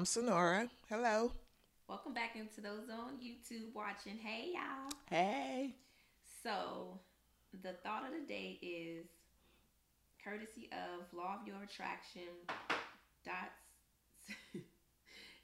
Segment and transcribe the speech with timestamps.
[0.00, 0.70] I'm Sannora.
[0.88, 1.30] Hello.
[1.86, 4.16] Welcome back into those on YouTube watching.
[4.16, 4.90] Hey, y'all.
[5.10, 5.76] Hey.
[6.42, 6.98] So,
[7.62, 9.04] the thought of the day is
[10.24, 12.32] courtesy of Law of Your Attraction.
[13.26, 14.32] Dots.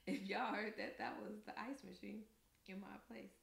[0.07, 2.21] if y'all heard that, that was the ice machine
[2.67, 3.37] in my place.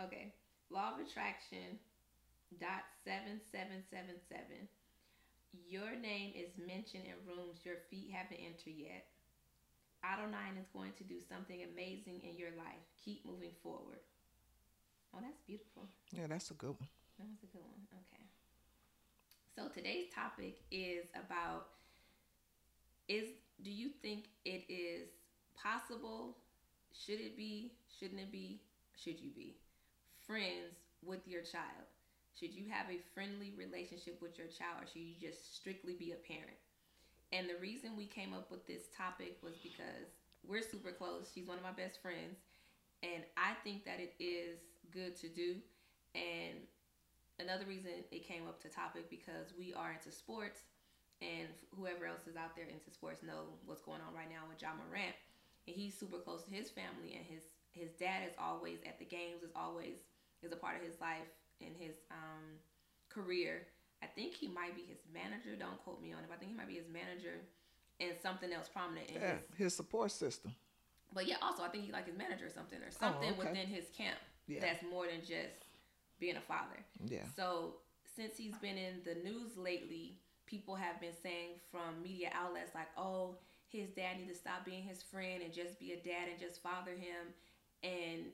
[0.00, 0.34] Okay.
[0.70, 1.82] Law of Attraction.
[2.60, 4.70] Dot seven seven seven seven.
[5.68, 9.06] Your name is mentioned in rooms your feet haven't entered yet.
[10.04, 12.84] Auto 9 is going to do something amazing in your life.
[13.02, 14.04] Keep moving forward.
[15.14, 15.88] Oh, that's beautiful.
[16.12, 16.88] Yeah, that's a good one.
[17.18, 17.80] That was a good one.
[17.94, 18.24] Okay.
[19.56, 21.68] So today's topic is about
[23.08, 23.28] is
[23.62, 25.08] do you think it is
[25.54, 26.36] possible?
[26.92, 27.72] Should it be?
[27.98, 28.60] Shouldn't it be?
[28.96, 29.56] Should you be
[30.26, 31.86] friends with your child?
[32.38, 36.12] Should you have a friendly relationship with your child or should you just strictly be
[36.12, 36.58] a parent?
[37.32, 40.14] And the reason we came up with this topic was because
[40.46, 41.30] we're super close.
[41.34, 42.38] She's one of my best friends.
[43.02, 44.58] And I think that it is
[44.92, 45.56] good to do.
[46.14, 46.62] And
[47.38, 50.60] another reason it came up to topic because we are into sports
[51.20, 54.60] and whoever else is out there into sports know what's going on right now with
[54.60, 55.14] Ja Morant.
[55.66, 57.42] And he's super close to his family and his
[57.74, 59.98] his dad is always at the games, is always
[60.42, 61.26] is a part of his life
[61.60, 62.54] in his um,
[63.08, 63.66] career.
[64.04, 65.56] I think he might be his manager.
[65.58, 66.26] Don't quote me on it.
[66.28, 67.40] But I think he might be his manager
[68.00, 69.72] and something else prominent in Yeah, his.
[69.72, 70.54] his support system.
[71.14, 73.48] But yeah, also I think he like his manager or something or something oh, okay.
[73.48, 74.60] within his camp Yeah.
[74.60, 75.64] that's more than just
[76.20, 76.76] being a father.
[77.06, 77.24] Yeah.
[77.36, 77.76] So
[78.16, 82.88] since he's been in the news lately, people have been saying from media outlets like,
[82.96, 83.36] "Oh,
[83.68, 86.62] his dad need to stop being his friend and just be a dad and just
[86.62, 87.32] father him,"
[87.82, 88.26] and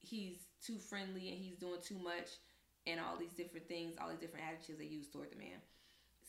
[0.00, 2.38] he's too friendly and he's doing too much
[2.88, 5.60] and all these different things, all these different attitudes they use toward the man.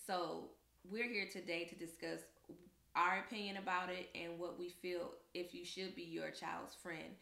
[0.05, 0.49] So
[0.89, 2.19] we're here today to discuss
[2.95, 7.15] our opinion about it and what we feel if you should be your child's friend.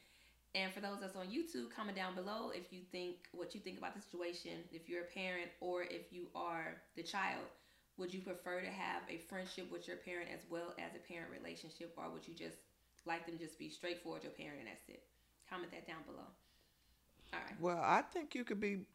[0.56, 3.78] And for those that's on YouTube, comment down below if you think what you think
[3.78, 7.46] about the situation, if you're a parent or if you are the child.
[7.98, 11.32] Would you prefer to have a friendship with your parent as well as a parent
[11.32, 12.58] relationship, or would you just
[13.06, 15.02] like them just be straightforward your parent and that's it?
[15.50, 16.28] Comment that down below.
[17.34, 17.60] All right.
[17.60, 18.86] Well, I think you could be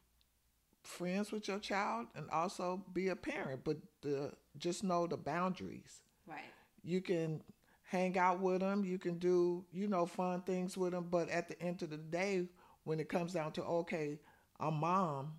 [0.83, 6.01] friends with your child and also be a parent, but the, just know the boundaries.
[6.27, 6.41] Right.
[6.83, 7.41] You can
[7.83, 11.47] hang out with them, you can do, you know, fun things with them, but at
[11.47, 12.47] the end of the day,
[12.83, 14.19] when it comes down to, okay,
[14.59, 15.33] I'm mom,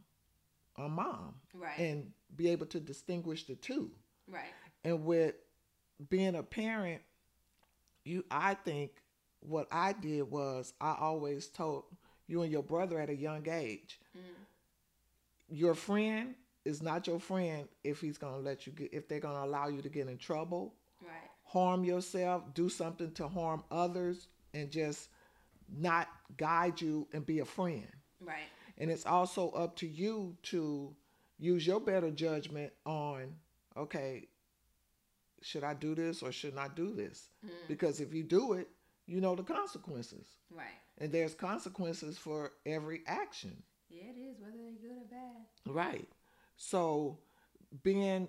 [0.76, 1.78] I'm mom, Right.
[1.78, 3.90] and be able to distinguish the two.
[4.28, 4.52] right.
[4.84, 5.34] And with
[6.10, 7.02] being a parent,
[8.04, 8.90] you I think
[9.40, 11.84] what I did was I always told
[12.26, 14.20] you and your brother at a young age, Mm.
[15.54, 16.34] Your friend
[16.64, 19.80] is not your friend if he's gonna let you get if they're gonna allow you
[19.82, 21.30] to get in trouble, Right.
[21.44, 25.08] harm yourself, do something to harm others, and just
[25.68, 27.88] not guide you and be a friend.
[28.20, 28.48] Right.
[28.78, 30.94] And it's also up to you to
[31.38, 33.36] use your better judgment on,
[33.76, 34.28] okay,
[35.42, 37.28] should I do this or should not do this?
[37.44, 37.50] Mm.
[37.68, 38.68] Because if you do it,
[39.06, 40.26] you know the consequences.
[40.50, 40.66] Right.
[40.98, 43.62] And there's consequences for every action.
[43.90, 45.03] Yeah, it is, whether they're good or.
[45.66, 46.08] Right.
[46.56, 47.18] So
[47.82, 48.28] being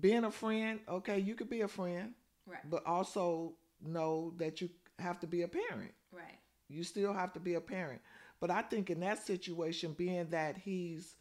[0.00, 2.14] being a friend, okay, you could be a friend,
[2.46, 2.68] Right.
[2.68, 4.68] but also know that you
[4.98, 5.92] have to be a parent.
[6.12, 6.38] Right.
[6.68, 8.00] You still have to be a parent.
[8.40, 11.16] But I think in that situation, being that he's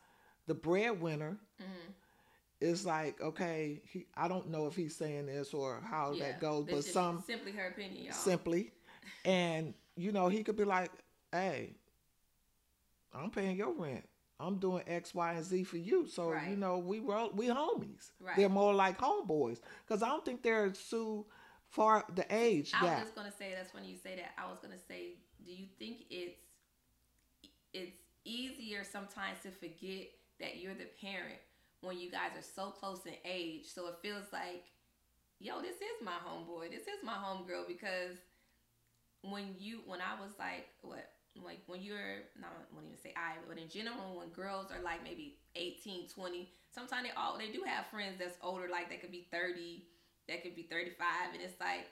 [0.48, 1.92] the breadwinner, Mm-hmm.
[2.60, 6.26] it's like, okay, he, I don't know if he's saying this or how yeah.
[6.30, 8.14] that goes, but some simply her opinion, y'all.
[8.14, 8.72] simply.
[9.26, 10.92] And, you know, he could be like,
[11.32, 11.76] hey,
[13.14, 14.06] I'm paying your rent.
[14.44, 16.08] I'm doing X, Y, and Z for you.
[16.08, 16.50] So, Right.
[16.50, 18.12] you know, we ro- we homies.
[18.20, 18.36] Right.
[18.36, 19.60] They're more like homeboys.
[19.86, 21.26] Because I don't think they're too
[21.70, 22.98] far the age I gap.
[23.00, 24.34] was just gonna say that's when you say that.
[24.38, 26.38] I was gonna say, do you think it's
[27.74, 30.08] it's easier sometimes to forget
[30.40, 31.40] that you're the parent
[31.82, 33.66] when you guys are so close in age?
[33.66, 34.66] So it feels like,
[35.40, 38.18] yo, this is my homeboy, this is my homegirl because
[39.22, 41.10] when you when I was like what
[41.42, 44.82] like when you're not I won't even say I but in general when girls are
[44.84, 48.98] like maybe 18 20 sometimes they all they do have friends that's older like they
[48.98, 49.84] could be 30
[50.28, 51.88] that could be 35 and it's like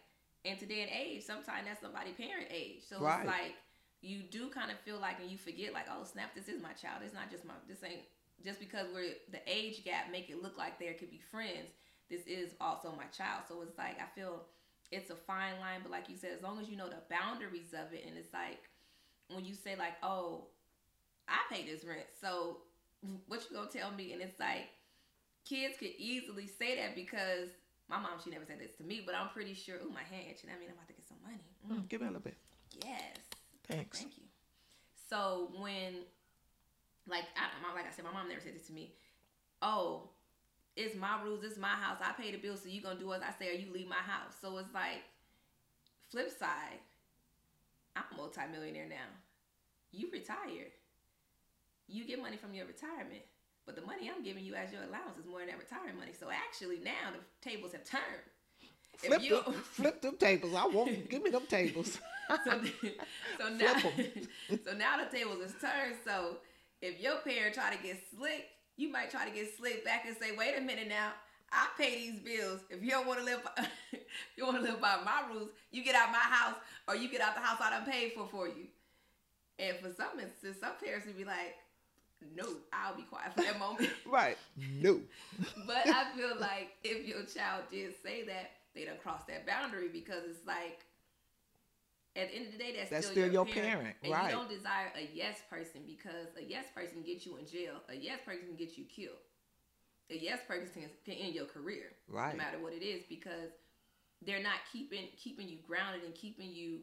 [0.45, 2.81] and today age sometimes that's somebody parent age.
[2.87, 3.19] So Right.
[3.19, 3.55] it's like
[4.01, 6.73] you do kind of feel like and you forget like oh snap this is my
[6.73, 7.01] child.
[7.03, 8.05] It's not just my this ain't
[8.43, 11.69] just because we're the age gap make it look like there could be friends
[12.09, 13.43] this is also my child.
[13.47, 14.43] So it's like I feel
[14.91, 17.73] it's a fine line but like you said as long as you know the boundaries
[17.73, 18.59] of it and it's like
[19.33, 20.45] when you say like oh
[21.27, 22.57] I pay this rent so
[23.27, 24.69] what you gonna tell me and it's like
[25.45, 27.49] kids could easily say that because
[27.91, 29.75] my mom, she never said this to me, but I'm pretty sure.
[29.83, 30.49] Oh, my hand itching.
[30.49, 31.43] I mean, I'm about to get some money.
[31.67, 32.37] Mm, give me a little bit.
[32.85, 33.19] Yes.
[33.67, 33.99] Thanks.
[33.99, 34.23] Thank you.
[35.09, 36.07] So when,
[37.05, 38.93] like, I, like I said, my mom never said this to me.
[39.61, 40.09] Oh,
[40.77, 41.43] it's my rules.
[41.43, 41.97] It's my house.
[42.01, 43.95] I pay the bill, so you gonna do as I say, or you leave my
[43.95, 44.35] house.
[44.39, 45.03] So it's like,
[46.09, 46.79] flip side.
[47.97, 49.11] I'm a multimillionaire now.
[49.91, 50.71] You retire.
[51.87, 53.21] You get money from your retirement,
[53.65, 56.13] but the money I'm giving you as your allowance is more than that retirement money.
[56.17, 58.23] So actually, now the tables have turned.
[58.93, 60.53] If Flip, you- them, flip them tables.
[60.55, 61.09] I want.
[61.09, 61.99] give me them tables.
[62.45, 62.61] so,
[63.39, 63.73] so now,
[64.65, 65.95] so now the tables is turned.
[66.05, 66.37] So
[66.81, 68.47] if your parent try to get slick,
[68.77, 71.11] you might try to get slick back and say, "Wait a minute now,
[71.51, 72.61] I pay these bills.
[72.69, 73.67] If you don't want to live, by,
[74.37, 76.55] you want to live by my rules, you get out my house,
[76.87, 78.67] or you get out the house I done paid for for you."
[79.61, 81.55] And for some instances, some parents would be like,
[82.35, 84.37] "No, I'll be quiet for that moment." right.
[84.57, 84.99] No.
[85.67, 89.87] but I feel like if your child did say that, they don't cross that boundary
[89.87, 90.79] because it's like
[92.15, 94.11] at the end of the day, that's, That's still, still your, your parent, parent, and
[94.11, 94.31] right.
[94.31, 97.79] you don't desire a yes person because a yes person can get you in jail.
[97.87, 99.21] A yes person can get you killed.
[100.09, 102.33] A yes person can, can end your career, Right.
[102.33, 103.51] no matter what it is, because
[104.25, 106.79] they're not keeping keeping you grounded and keeping you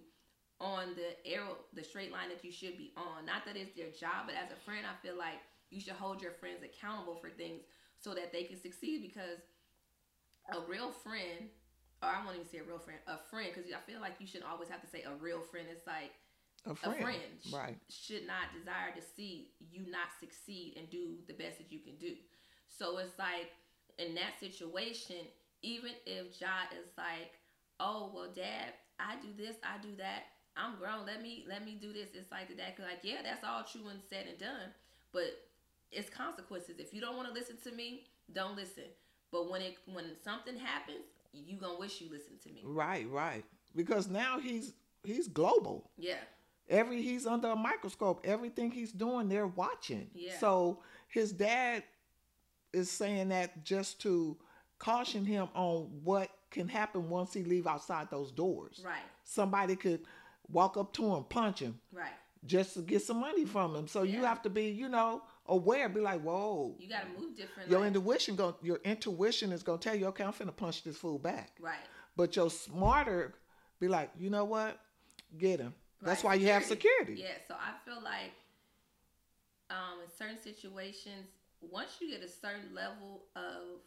[0.61, 3.27] on the arrow, the straight line that you should be on.
[3.27, 5.39] Not that it's their job, but as a friend, I feel like
[5.71, 7.63] you should hold your friends accountable for things
[8.01, 9.03] so that they can succeed.
[9.03, 9.39] Because
[10.53, 11.51] a real friend,
[12.03, 14.27] or I won't even say a real friend, a friend, because I feel like you
[14.27, 15.67] shouldn't always have to say a real friend.
[15.71, 16.13] It's like
[16.67, 17.03] A a friend.
[17.03, 17.79] friend sh- Right.
[17.91, 21.97] should not desire to see you not succeed and do the best that you can
[21.97, 22.15] do.
[22.69, 23.51] So it's like
[23.99, 25.27] in that situation,
[25.63, 27.35] even if Ja is like,
[27.81, 30.25] "Oh well, Dad, I do this, I do that.
[30.59, 31.07] I'm grown.
[31.07, 33.65] Let me let me do this." It's like the dad could like, "Yeah, that's all
[33.65, 34.73] true and said and done,
[35.13, 35.49] but
[35.91, 36.79] it's consequences.
[36.79, 38.85] If you don't want to listen to me, don't listen.
[39.31, 42.63] But when it when something happens, you gonna wish you listened to me.
[42.65, 43.09] Right.
[43.09, 43.45] Right.
[43.77, 44.73] Because now he's
[45.05, 45.91] he's global.
[45.97, 46.17] Yeah,
[46.69, 48.21] Every he's under a microscope.
[48.25, 50.11] Everything he's doing, they're watching.
[50.15, 50.39] Yeah.
[50.39, 51.83] So his dad
[52.73, 54.37] is saying that just to
[54.79, 58.83] caution him on what can happen once he leave outside those doors.
[58.85, 60.03] right, Somebody could
[60.51, 62.13] walk up to him, punch him, right.
[62.47, 63.87] just to get some money from him.
[63.89, 65.89] So you have to be, you know, aware.
[65.89, 66.75] Be like, whoa.
[66.79, 67.71] You gotta move different.
[67.71, 70.97] Your like- intuition go your intuition is gonna tell you, okay, I'm finna punch this
[70.97, 71.53] fool back.
[71.61, 71.77] right.
[72.17, 73.35] But your smarter
[73.79, 74.79] be like, you know what?
[75.37, 75.75] Get him.
[76.03, 77.15] That's why you have security.
[77.19, 78.33] Yeah, so I feel like
[79.71, 81.29] um, in certain situations,
[81.61, 83.81] once you get a certain level of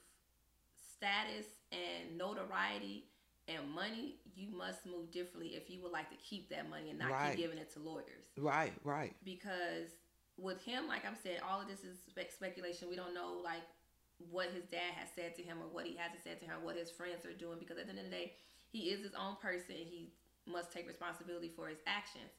[0.95, 3.05] status and notoriety
[3.47, 6.99] and money, you must move differently if you would like to keep that money and
[6.99, 7.31] not Right.
[7.35, 8.25] keep giving it to lawyers.
[8.37, 9.15] Right, right.
[9.23, 9.89] Because
[10.37, 12.89] with him, like I'm saying, all of this is spe- speculation.
[12.89, 13.63] We don't know like
[14.29, 16.75] what his dad has said to him or what he hasn't said to him, what
[16.75, 17.57] his friends are doing.
[17.59, 18.33] Because at the end of the day,
[18.69, 19.75] he is his own person.
[19.75, 20.13] He
[20.47, 22.31] must take responsibility for his actions.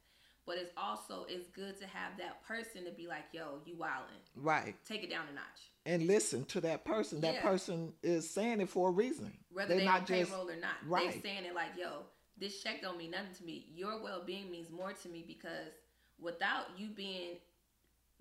[0.44, 4.20] But it's also it's good to have that person to be like, "Yo, you wildin',
[4.34, 4.74] Right.
[4.84, 7.20] take it down a notch." And listen to that person.
[7.20, 7.42] That Yeah.
[7.42, 9.36] person is saying it for a reason.
[9.52, 10.76] whether They're they not just payroll or not.
[10.86, 11.10] right.
[11.12, 13.67] They're saying it like, yo, this check don't mean nothing to me.
[13.74, 15.72] Your well being means more to me because
[16.19, 17.38] without you being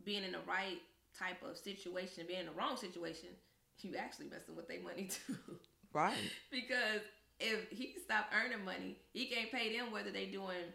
[0.03, 0.81] being in the right
[1.17, 3.29] type of situation, being in the wrong situation,
[3.81, 5.37] you actually messing with their money too.
[5.93, 6.17] right.
[6.51, 7.01] because
[7.39, 10.71] if he stop earning money, he can't pay them whether they doing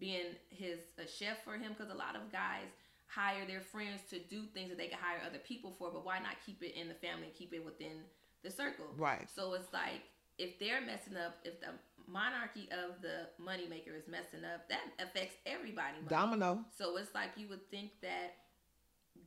[0.00, 1.74] being his a chef for him.
[1.76, 2.66] Because a lot of guys
[3.06, 5.90] hire their friends to do things that they can hire other people for.
[5.92, 8.02] But why not keep it in the family and keep it within
[8.42, 8.86] the circle?
[8.96, 9.28] Right.
[9.32, 10.02] So it's like
[10.38, 11.76] if they're messing up, if the
[12.08, 15.98] monarchy of the moneymaker is messing up, that affects everybody.
[15.98, 16.08] money.
[16.08, 16.64] Domino.
[16.76, 18.34] So it's like you would think that,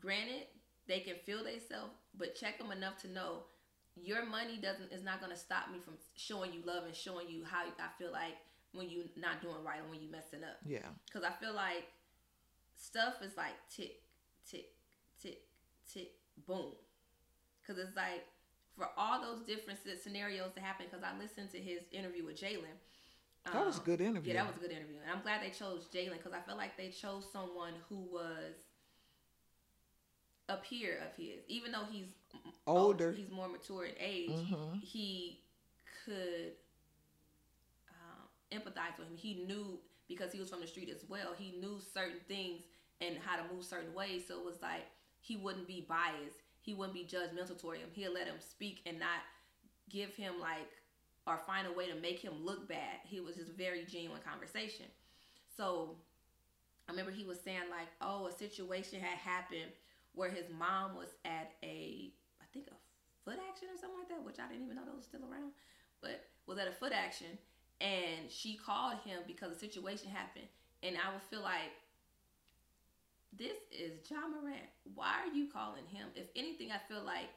[0.01, 0.47] granted,
[0.87, 3.43] they can feel themselves, but check them enough to know
[3.95, 7.29] your money doesn't is not going to stop me from showing you love and showing
[7.29, 8.33] you how I feel like
[8.73, 10.57] when you're not doing right or when you're messing up.
[10.65, 10.87] Yeah.
[11.05, 11.85] Because I feel like
[12.75, 14.01] stuff is like tick,
[14.49, 14.69] tick,
[15.21, 15.41] tick,
[15.91, 16.11] tick,
[16.47, 16.73] boom.
[17.61, 18.25] Because it's like
[18.75, 20.87] for all those different scenarios to happen.
[20.89, 22.75] Because I listened to his interview with Jalen.
[23.45, 24.33] That was a Um, good interview.
[24.33, 26.55] Yeah, that was a good interview, and I'm glad they chose Jalen because I feel
[26.55, 28.55] like they chose someone who was
[30.47, 32.07] a peer of his, even though he's
[32.65, 33.11] Older.
[33.11, 34.29] he's more mature in age.
[34.29, 34.81] Mhm.
[34.81, 35.41] He
[36.05, 36.62] could um,
[38.53, 39.17] empathize with him.
[39.17, 41.33] He knew because he was from the street as well.
[41.37, 42.63] He knew certain things
[43.01, 44.23] and how to move certain ways.
[44.27, 44.85] So it was like
[45.19, 46.39] he wouldn't be biased.
[46.61, 47.89] He wouldn't be judgmental toward him.
[47.93, 49.23] He'll let him speak and not
[49.89, 50.69] give him like
[51.25, 52.99] or find a way to make him look bad.
[53.03, 54.85] He was just very genuine conversation.
[55.55, 55.95] So
[56.87, 59.71] I remember he was saying like, oh, a situation had happened
[60.13, 62.75] where his mom was at a, I think a
[63.23, 65.53] foot action or something like that, which I didn't even know that was still around.
[66.01, 67.37] but was at a Footaction
[67.83, 70.47] and she called him because a situation happened.
[70.81, 71.71] And I would feel like
[73.37, 74.63] this is Ja Morant.
[74.95, 76.07] Why are you calling him?
[76.15, 77.27] If anything, I feel like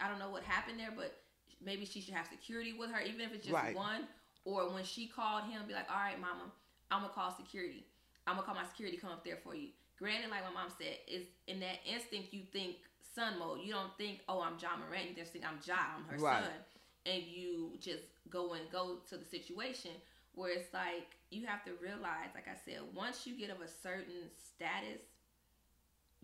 [0.00, 1.12] I don't know what happened there, but
[1.60, 3.74] maybe she should have security with her, even if it's just Right.
[3.74, 4.06] one.
[4.44, 6.52] Or when she called him, be like, "All right, mama,
[6.90, 7.84] I'm gonna call security.
[8.26, 11.00] I'm gonna call my security come up there for you." Granted, like my mom said,
[11.08, 13.60] is in that instinct you think son mode.
[13.60, 16.44] You don't think, "Oh, I'm Ja Morant." You just think I'm john I'm her Right.
[16.44, 16.64] son,
[17.06, 19.92] and you just go and go to the situation
[20.34, 23.68] where it's like you have to realize, like I said, once you get of a
[23.68, 25.02] certain status,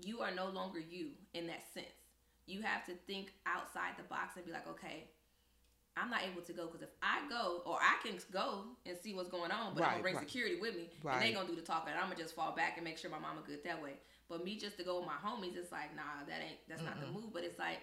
[0.03, 1.87] you are no longer you in that sense.
[2.47, 5.05] You have to think outside the box and be like, okay,
[5.97, 9.15] I'm not able to go because if I go, or I can go and see
[9.15, 10.27] what's going on, but I'm gonna bring right.
[10.27, 12.75] security with me, and they gonna do the talking, and I'm gonna just fall back
[12.77, 13.93] and make sure my mama good that way.
[14.29, 17.01] But me just to go with my homies, it's like, nah, that ain't that's not
[17.01, 17.33] the move.
[17.33, 17.79] But it's like,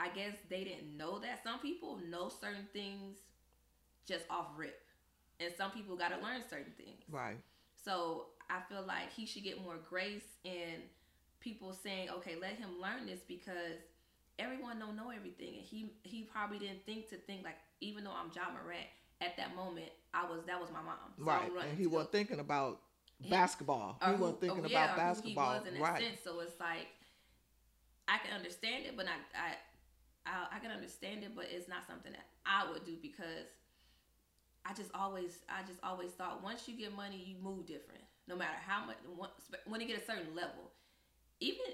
[0.00, 1.42] I guess they didn't know that.
[1.44, 3.18] Some people know certain things
[4.06, 4.80] just off rip,
[5.38, 7.02] and some people got to learn certain things.
[7.10, 7.36] Right.
[7.84, 10.80] So I feel like he should get more grace in
[11.40, 13.76] people saying, okay, let him learn this because
[14.38, 18.12] everyone don't know everything, and he he probably didn't think to think like even though
[18.12, 18.86] I'm Ja Morant
[19.20, 20.96] at that moment, I was that was my mom.
[21.18, 21.68] So right.
[21.68, 22.80] And he wasn't thinking about
[23.28, 23.98] basketball.
[24.00, 25.52] or He who- wasn't thinking or, yeah, about basketball.
[25.54, 26.02] He was in right.
[26.02, 26.20] sense.
[26.24, 26.88] So it's like
[28.08, 29.54] I can understand it, but not I,
[30.30, 33.48] I I can understand it, but it's not something that I would do because
[34.64, 38.02] I just always I just always thought once you get money, you move different.
[38.28, 38.96] No matter how much
[39.66, 40.70] when you get a certain level,
[41.40, 41.64] even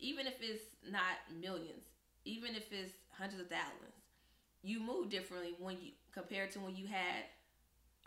[0.00, 1.84] even if it's not millions,
[2.24, 3.94] even if it's hundreds of thousands,
[4.62, 7.24] you move differently when you compared to when you had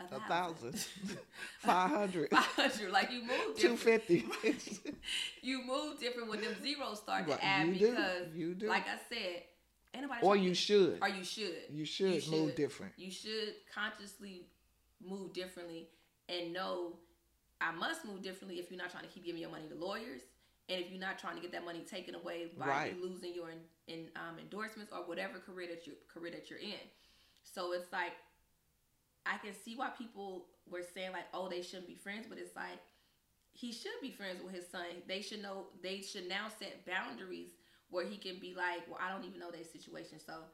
[0.00, 0.74] a A thousand.
[0.74, 1.18] thousand.
[1.60, 2.30] Five hundred.
[2.30, 4.24] 500 like you move Two different fifty.
[5.42, 8.68] you move different when them zeros start Right, to add you do, because you do.
[8.68, 9.42] like I said,
[9.96, 10.98] ain't nobody or you should.
[11.02, 11.54] or you should.
[11.70, 12.92] You should move different.
[12.96, 14.46] You should consciously
[15.06, 15.88] move differently
[16.28, 16.94] and know
[17.60, 20.22] I must move differently if you're not trying to keep giving your money to lawyers
[20.68, 22.94] and if you're not trying to get that money taken away by Right.
[22.94, 26.58] you losing your in, in um, endorsements or whatever career that you career that you're
[26.58, 26.84] in.
[27.42, 28.12] So it's like
[29.24, 32.54] I can see why people were saying like, oh, they shouldn't be friends, but it's
[32.56, 32.80] like
[33.52, 34.84] he should be friends with his son.
[35.08, 35.66] They should know.
[35.82, 37.50] They should now set boundaries
[37.90, 40.44] where he can be like, well, I don't even know their situation, so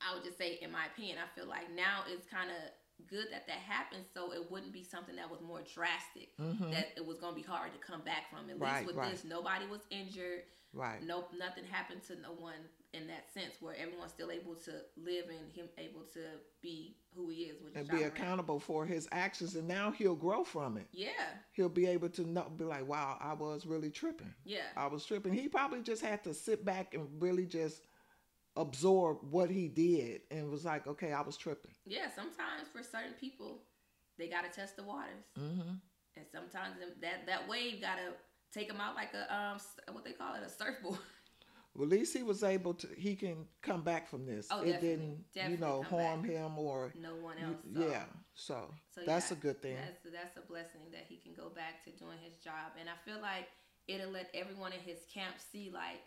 [0.00, 3.26] I would just say, in my opinion, I feel like now it's kind of good
[3.32, 6.36] that that happened, so it wouldn't be something that was more drastic.
[6.38, 6.70] Mhm.
[6.70, 8.48] That it was going to be hard to come back from.
[8.50, 9.10] At Right, least with right.
[9.10, 10.44] this, nobody was injured.
[10.72, 11.02] Right.
[11.02, 15.26] Nope, nothing happened to no one in that sense, where everyone's still able to live
[15.28, 16.20] and him able to
[16.62, 20.44] be who he is, which And be accountable for his actions, and now he'll grow
[20.44, 20.86] from it.
[20.92, 21.10] Yeah,
[21.52, 24.34] He'll be able to not be like, "Wow, I was really tripping.
[24.44, 24.62] yeah.
[24.76, 27.86] I was tripping." He probably just had to sit back and really just
[28.56, 33.14] absorb what he did, and was like, "Okay, I was tripping." Yeah, sometimes for certain
[33.20, 33.62] people,
[34.18, 35.74] they gotta test the waters, Mm-hmm.
[36.16, 38.14] and sometimes that that wave gotta
[38.52, 39.58] take them out like a um
[39.92, 40.98] what they call it a surfboard.
[41.74, 42.88] Well, at least he was able to.
[42.96, 44.46] He can come back from this.
[44.50, 46.30] Oh, it definitely, didn't, you know, harm back.
[46.30, 47.56] him or No one you- else.
[47.74, 48.04] So, yeah.
[48.34, 49.76] So, so that's yeah, a good thing.
[49.76, 52.94] That's that's a blessing that he can go back to doing his job, and I
[53.04, 53.48] feel like
[53.88, 56.00] it'll let everyone in his camp see like.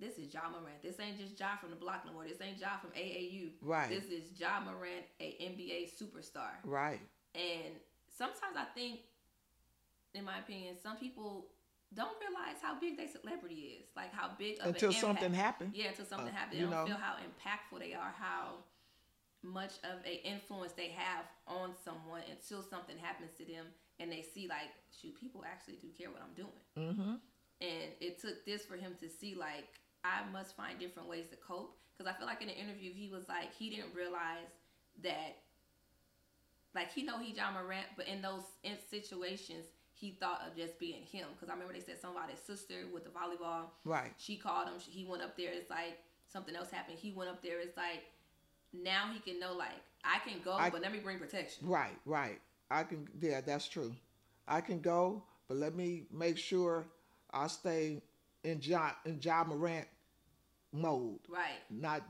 [0.00, 0.82] This is Ja Morant.
[0.82, 2.24] This ain't just Ja from the block no more.
[2.24, 3.50] This ain't Ja from AAU.
[3.60, 3.88] Right.
[3.88, 6.58] This is Ja Morant, a NBA superstar.
[6.64, 6.98] right.
[7.36, 7.74] And
[8.08, 8.98] sometimes I think,
[10.14, 11.46] in my opinion, some people
[11.94, 13.86] don't realize how big their celebrity is.
[13.96, 15.72] Like how big of Until an something happened.
[15.74, 16.52] Yeah, until something Uh, happens.
[16.58, 16.86] They you don't know.
[16.86, 18.64] feel how impactful they are, how
[19.42, 23.66] much of a influence they have on someone until something happens to them
[23.98, 26.62] and they see like, shoot, people actually do care what I'm doing.
[26.78, 27.14] Mm-hmm.
[27.60, 29.68] And it took this for him to see like
[30.04, 31.78] I must find different ways to cope.
[31.96, 34.50] Because I feel like in the interview he was like he didn't realize
[35.02, 35.38] that
[36.74, 39.66] like he know he Ja Morant, but in those in situations
[40.02, 41.28] he thought of just being him.
[41.32, 43.66] Because I remember they said something about his sister with the volleyball.
[43.84, 44.12] Right.
[44.18, 44.74] She called him.
[44.80, 45.50] He went up there.
[45.52, 45.98] It's like
[46.30, 46.98] something else happened.
[46.98, 47.60] He went up there.
[47.60, 48.02] It's like
[48.72, 49.70] now he can know like
[50.04, 51.68] I can go, I- but let me bring protection.
[51.68, 51.96] Right.
[52.04, 52.40] Right.
[52.70, 53.06] I can.
[53.20, 53.94] Yeah, that's true.
[54.48, 56.84] I can go, but let me make sure
[57.32, 58.02] I stay
[58.42, 59.86] in John in Ja Morant
[60.72, 61.60] mode, Right.
[61.70, 62.02] not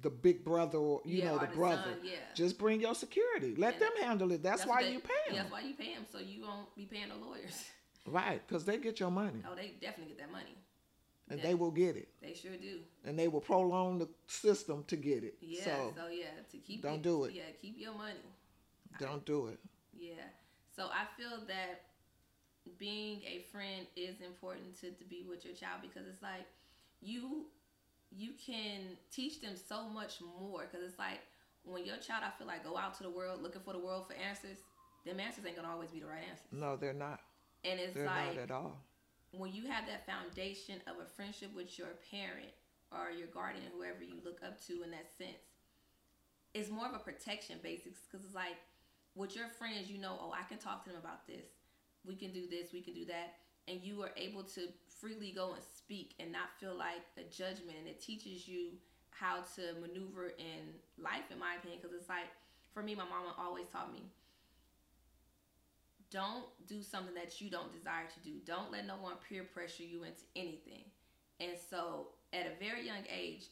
[0.00, 1.82] the big brother or you Yeah, know the the brother.
[1.96, 2.16] son, yeah.
[2.34, 3.54] Just bring your security.
[3.56, 3.80] Let Yeah.
[3.80, 4.42] them handle it.
[4.42, 5.36] That's, why what they- you pay Yeah, them.
[5.36, 7.64] that's why you pay him, so you won't be paying the lawyers.
[8.08, 10.54] Right, because they get your money Oh, they definitely get that money.
[11.28, 11.46] and Yeah.
[11.46, 12.80] they will get it, They sure do.
[13.04, 15.36] and they will prolong the system to get it.
[15.40, 15.64] Yeah.
[15.64, 17.32] so So, yeah, to keep don't it- do it.
[17.34, 18.20] Yeah, keep your money.
[19.00, 19.58] don't do it.
[19.92, 20.14] Yeah.
[20.76, 21.82] So I feel that
[22.78, 26.46] being a friend is important to, to be with your child because it's like
[27.00, 27.46] you
[28.16, 31.20] you can teach them so much more because it's like
[31.64, 34.06] when your child, I feel like, go out to the world looking for the world
[34.06, 34.58] for answers.
[35.04, 36.46] Them answers ain't gonna always be the right answers.
[36.52, 37.20] No, they're not.
[37.64, 38.80] And it's They're like not at all.
[39.32, 42.50] when you have that foundation of a friendship with your parent
[42.92, 45.42] or your guardian, whoever you look up to in that sense,
[46.54, 48.56] it's more of a protection basics because it's like
[49.14, 51.46] with your friends, you know, oh, I can talk to them about this.
[52.04, 53.34] We can do this, we can do that.
[53.68, 54.68] And you are able to
[55.00, 57.76] freely go and speak and not feel like a judgment.
[57.78, 58.70] And it teaches you
[59.10, 62.30] how to maneuver in life, in my opinion, because it's like,
[62.72, 64.02] for me, my mama always taught me
[66.10, 68.38] don't do something that you don't desire to do.
[68.44, 70.84] Don't let no one peer pressure you into anything.
[71.40, 73.46] And so at a very young age,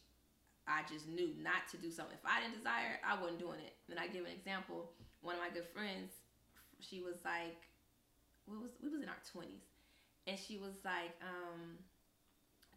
[0.67, 2.17] I just knew not to do something.
[2.17, 3.75] If I didn't desire it, I wasn't doing it.
[3.91, 4.93] And I give an example.
[5.21, 6.13] One of my good friends,
[6.81, 7.69] she was like,
[8.47, 9.65] what was we was in our twenties,
[10.27, 11.79] and she was like, um,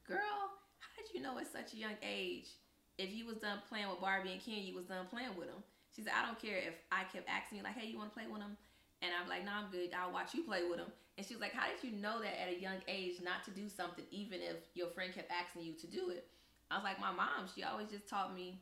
[0.07, 2.49] "Girl, how did you know at such a young age
[2.97, 5.63] if you was done playing with Barbie and Ken, you was done playing with them?"
[5.95, 8.17] She said, "I don't care if I kept asking you like, hey, you want to
[8.19, 8.57] play with them?"
[9.01, 9.91] And I'm like, no, I'm good.
[9.93, 10.91] I'll watch you play with them.
[11.17, 13.51] And she was like, how did you know that at a young age not to
[13.51, 16.25] do something, even if your friend kept asking you to do it?
[16.69, 18.61] I was like, my mom, she always just taught me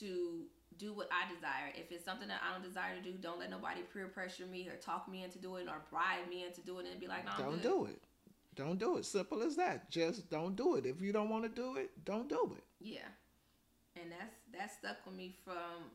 [0.00, 0.44] to
[0.78, 1.72] do what I desire.
[1.74, 4.68] If it's something that I don't desire to do, don't let nobody peer pressure me
[4.68, 7.24] or talk me into doing it or bribe me into doing it and be like,
[7.24, 7.62] no, I'm don't good.
[7.62, 8.02] do it.
[8.54, 9.04] Don't do it.
[9.04, 9.90] Simple as that.
[9.90, 10.86] Just don't do it.
[10.86, 12.64] If you don't want to do it, don't do it.
[12.80, 13.08] Yeah,
[13.96, 15.90] and that's that stuck with me from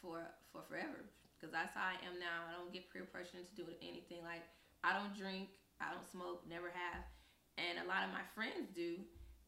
[0.00, 0.20] for
[0.52, 1.04] for forever
[1.34, 2.46] because that's how I am now.
[2.48, 4.22] I don't get peer pressure into doing anything.
[4.22, 4.42] Like
[4.84, 5.48] I don't drink,
[5.80, 7.02] I don't smoke, never have,
[7.58, 8.96] and a lot of my friends do,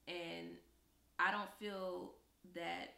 [0.08, 0.58] and
[1.18, 2.12] I don't feel
[2.54, 2.94] that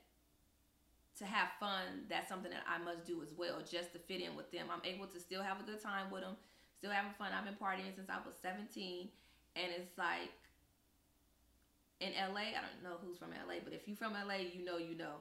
[1.18, 4.36] to have fun that's something that I must do as well just to fit in
[4.36, 4.66] with them.
[4.70, 6.36] I'm able to still have a good time with them,
[6.78, 7.34] still having fun.
[7.34, 9.08] I've been partying since I was 17,
[9.58, 10.32] and it's like
[12.00, 14.78] in LA, I don't know who's from LA, but if you from LA, you know
[14.78, 15.18] you know.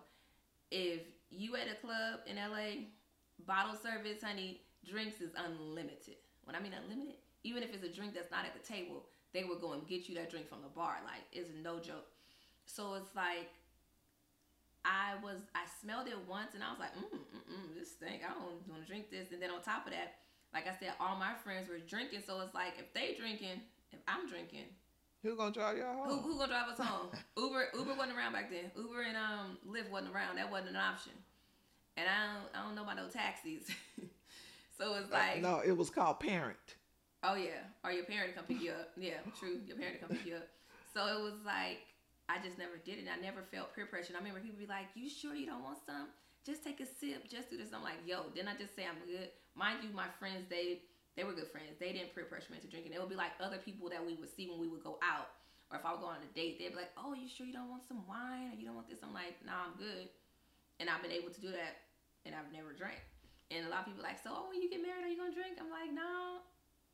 [0.69, 2.86] If you at a club in LA,
[3.45, 6.21] bottle service, honey, drinks is unlimited.
[6.43, 9.43] When I mean unlimited, even if it's a drink that's not at the table, they
[9.43, 10.97] will go and get you that drink from the bar.
[11.04, 12.08] Like it's no joke.
[12.65, 13.50] So it's like
[14.86, 18.21] I was I smelled it once and I was like, mm, mm, mm this stink.
[18.23, 19.32] I don't want to drink this.
[19.32, 20.23] And then on top of that,
[20.54, 22.23] like I said, all my friends were drinking.
[22.26, 24.65] So it's like if they drinking, if I'm drinking,
[25.23, 26.19] Who gonna drive y'all who, home?
[26.19, 27.08] who gonna drive us home?
[27.38, 28.71] Uber Uber wasn't around back then.
[28.76, 30.38] Uber and um Lyft wasn't around.
[30.38, 31.13] That wasn't an option.
[31.95, 33.69] And I don't I don't know about no taxis.
[34.78, 36.58] so it's like no, it was called parent.
[37.23, 38.91] Oh yeah, or your parent to come pick you up.
[38.95, 39.60] Yeah, true.
[39.65, 40.47] Your parent to come pick you up.
[40.93, 41.82] So it was like
[42.30, 43.08] I just never did it.
[43.08, 44.13] I never felt peer pressure.
[44.13, 46.08] And I remember people be like, "You sure you don't want some?
[46.45, 47.28] Just take a sip.
[47.28, 49.30] Just do this." I'm like, "Yo." Then I just say I'm good.
[49.56, 50.84] Mind you, my friends they
[51.17, 51.82] they were good friends.
[51.82, 52.93] They didn't peer pressure me into drinking.
[52.93, 55.34] It would be like other people that we would see when we would go out,
[55.73, 57.58] or if I would go on a date, they'd be like, "Oh, you sure you
[57.58, 60.08] don't want some wine or you don't want this?" I'm like, "Nah, I'm good."
[60.80, 61.89] And I've been able to do that,
[62.23, 63.01] and I've never drank.
[63.49, 65.17] And a lot of people are like, "So, oh, when you get married, are you
[65.17, 66.45] gonna drink?" I'm like, "No."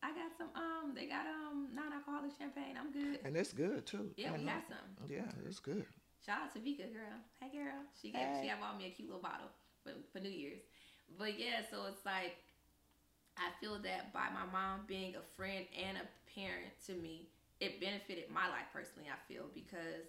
[0.04, 2.76] I got some um they got um non-alcoholic champagne.
[2.76, 3.24] I'm good.
[3.24, 4.12] And it's good too.
[4.18, 5.08] Yeah, I we got some.
[5.08, 5.86] Yeah, it's good.
[6.26, 7.16] Shout out to Vika girl.
[7.40, 7.80] Hey girl.
[7.96, 8.40] She gave Hey.
[8.44, 9.48] she had bought me a cute little bottle
[9.82, 10.60] for, for New Year's.
[11.18, 12.36] But yeah, so it's like
[13.38, 16.08] I feel that by my mom being a friend and a
[16.40, 17.28] parent to me,
[17.60, 20.06] it benefited my life personally, I feel, because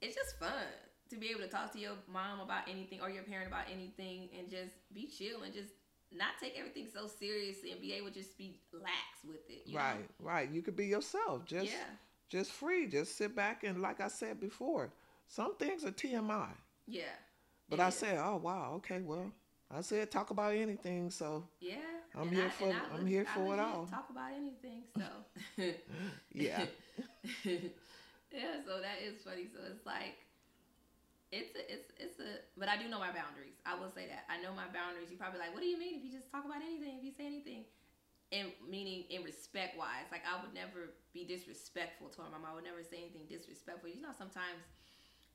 [0.00, 0.66] it's just fun
[1.10, 4.28] to be able to talk to your mom about anything or your parent about anything
[4.38, 5.70] and just be chill and just
[6.10, 9.62] not take everything so seriously and be able to just be lax with it.
[9.66, 9.80] you know?
[9.80, 10.50] Right, right.
[10.50, 11.44] You could be yourself.
[11.44, 11.84] Just yeah.
[12.28, 12.86] just free.
[12.86, 14.90] Just sit back and like I said before,
[15.28, 16.48] some things are TMI.
[16.86, 17.02] Yeah.
[17.68, 17.94] But I is.
[17.94, 19.32] said, oh wow, okay, well,
[19.70, 21.76] I said talk about anything, so Yeah,
[22.14, 23.86] I'm and here I- for- I I'm leg- here I for it legit all.
[23.86, 25.04] Talk about anything, so
[26.32, 26.64] yeah.
[27.44, 28.54] yeah.
[28.66, 29.46] So that is funny.
[29.52, 30.16] So it's like
[31.32, 33.56] it's a, it's it's a, but I do know my boundaries.
[33.64, 35.08] I will say that I know my boundaries.
[35.08, 37.00] You probably like, what do you mean if you just talk about anything?
[37.00, 37.64] If you say anything,
[38.32, 42.44] and meaning in respect wise, like I would never be disrespectful to my mom.
[42.44, 43.88] I would never say anything disrespectful.
[43.88, 44.60] You know, sometimes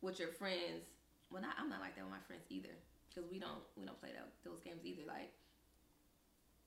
[0.06, 0.86] with your friends,
[1.34, 2.78] well, not, I'm not like that with my friends either,
[3.10, 5.02] because we don't we don't play that, those games either.
[5.10, 5.34] Like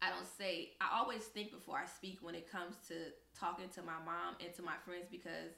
[0.02, 0.72] I don't say.
[0.80, 2.94] I always think before I speak when it comes to
[3.38, 5.52] talking to my mom and to my friends because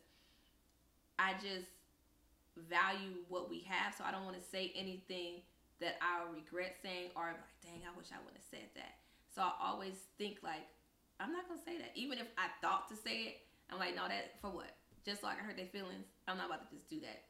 [1.18, 1.70] I just
[2.56, 3.94] value what we have.
[3.94, 5.42] So I don't want to say anything
[5.80, 8.98] that I'll regret saying or like, dang, I wish I wouldn't have said that.
[9.34, 10.66] So I always think like,
[11.20, 11.92] I'm not gonna say that.
[11.94, 13.36] Even if I thought to say it,
[13.70, 14.74] I'm like, no, that for what?
[15.04, 16.06] Just so I can hurt their feelings.
[16.28, 17.22] I'm not about to just do that.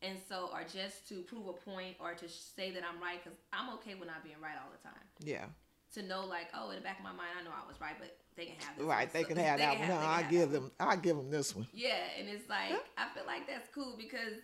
[0.00, 3.36] And so, or just to prove a point or to say that I'm right, because
[3.52, 5.46] I'm okay with not being right all the time Yeah.
[5.94, 7.94] To know like oh in the back of my mind I know I was right
[7.98, 9.06] but they can have this Right.
[9.06, 9.10] one.
[9.12, 9.88] They So can have they that can one.
[9.88, 11.66] No, I have give them I give them this one.
[11.72, 14.34] yeah and it's like I feel like that's cool because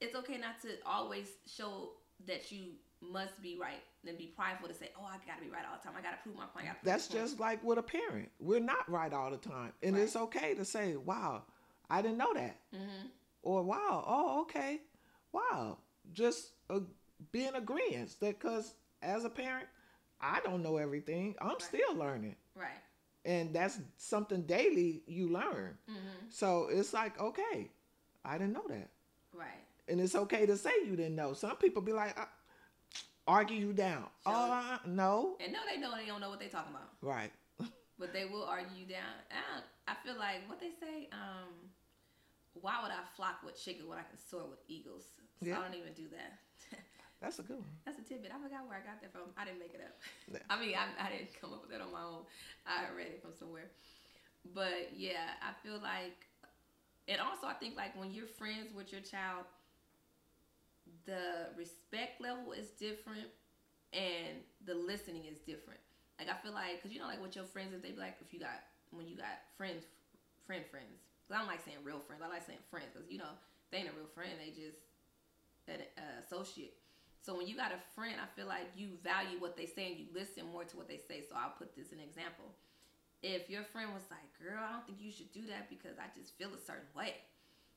[0.00, 1.90] it's okay not to always show
[2.26, 5.64] that you must be right and be prideful to say, "Oh, I gotta be right
[5.68, 5.96] all the time.
[5.96, 8.30] I gotta prove my point." Prove That's just like with a parent.
[8.40, 10.02] We're not right all the time, and Right.
[10.02, 11.44] it's okay to say, "Wow,
[11.90, 13.06] I didn't know that," hmm
[13.42, 14.80] or "Wow, oh, okay,
[15.32, 15.78] wow."
[16.12, 16.80] Just uh,
[17.30, 19.68] be in agreement that because as a parent,
[20.22, 21.34] I don't know everything.
[21.40, 21.62] I'm Right.
[21.62, 22.80] still learning, Right.
[23.24, 25.76] and that's something daily you learn.
[25.86, 27.70] hmm So it's like, okay,
[28.24, 28.90] I didn't know that.
[29.32, 29.66] Right.
[29.88, 31.32] and it's okay to say you didn't know.
[31.34, 32.26] Some people be like, uh,
[33.26, 34.06] argue you down.
[34.24, 34.32] Sure.
[34.34, 37.32] Uh, no, And no, they know they don't know what they talking about, right?
[37.98, 39.12] but they will argue you down.
[39.30, 41.08] I, I feel like what they say.
[41.12, 41.70] Um,
[42.54, 45.04] why would I flock with chickens when I can soar with eagles?
[45.42, 45.58] So Yeah.
[45.58, 46.38] I don't even do that.
[47.22, 47.70] That's a good one.
[47.86, 48.34] That's a tidbit.
[48.34, 49.30] I forgot where I got that from.
[49.38, 49.94] I didn't make it up.
[50.26, 50.42] Yeah.
[50.50, 52.26] I mean, I, I didn't come up with that on my own.
[52.66, 53.70] I read it from somewhere.
[54.50, 56.26] But yeah, I feel like,
[57.06, 59.46] and also I think like when you're friends with your child,
[61.06, 63.30] the respect level is different
[63.94, 65.78] and the listening is different.
[66.18, 68.18] Like I feel like, cause you know, like with your friends, if they be like,
[68.18, 69.86] if you got when you got friends,
[70.42, 71.06] friend friends.
[71.30, 72.18] Cause I don't like saying real friends.
[72.18, 73.38] I like saying friends, cause you know
[73.70, 74.34] they ain't a real friend.
[74.42, 74.82] They just
[75.70, 76.81] an uh, associate.
[77.22, 79.96] So when you got a friend, I feel like you value what they say and
[79.96, 81.22] you listen more to what they say.
[81.22, 82.50] So I'll put this an example.
[83.22, 86.10] If your friend was like, "Girl, I don't think you should do that because I
[86.18, 87.14] just feel a certain way,"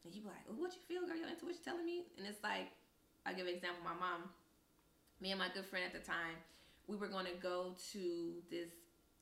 [0.03, 1.15] and you be like, "Oh, what you feel, girl?
[1.15, 2.73] Your intuition telling me?" And it's like,
[3.25, 3.85] I give an example.
[3.85, 4.29] My mom,
[5.21, 6.41] me and my good friend at the time,
[6.87, 8.01] we were going to go to
[8.49, 8.73] this.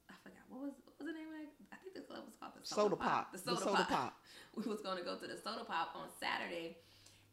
[0.08, 1.52] I forgot what was what was the name of it?
[1.72, 3.32] I think the club was called the Soda pop.
[3.32, 4.20] The soda, pop.
[4.56, 6.78] We was going to go to the soda pop on Saturday,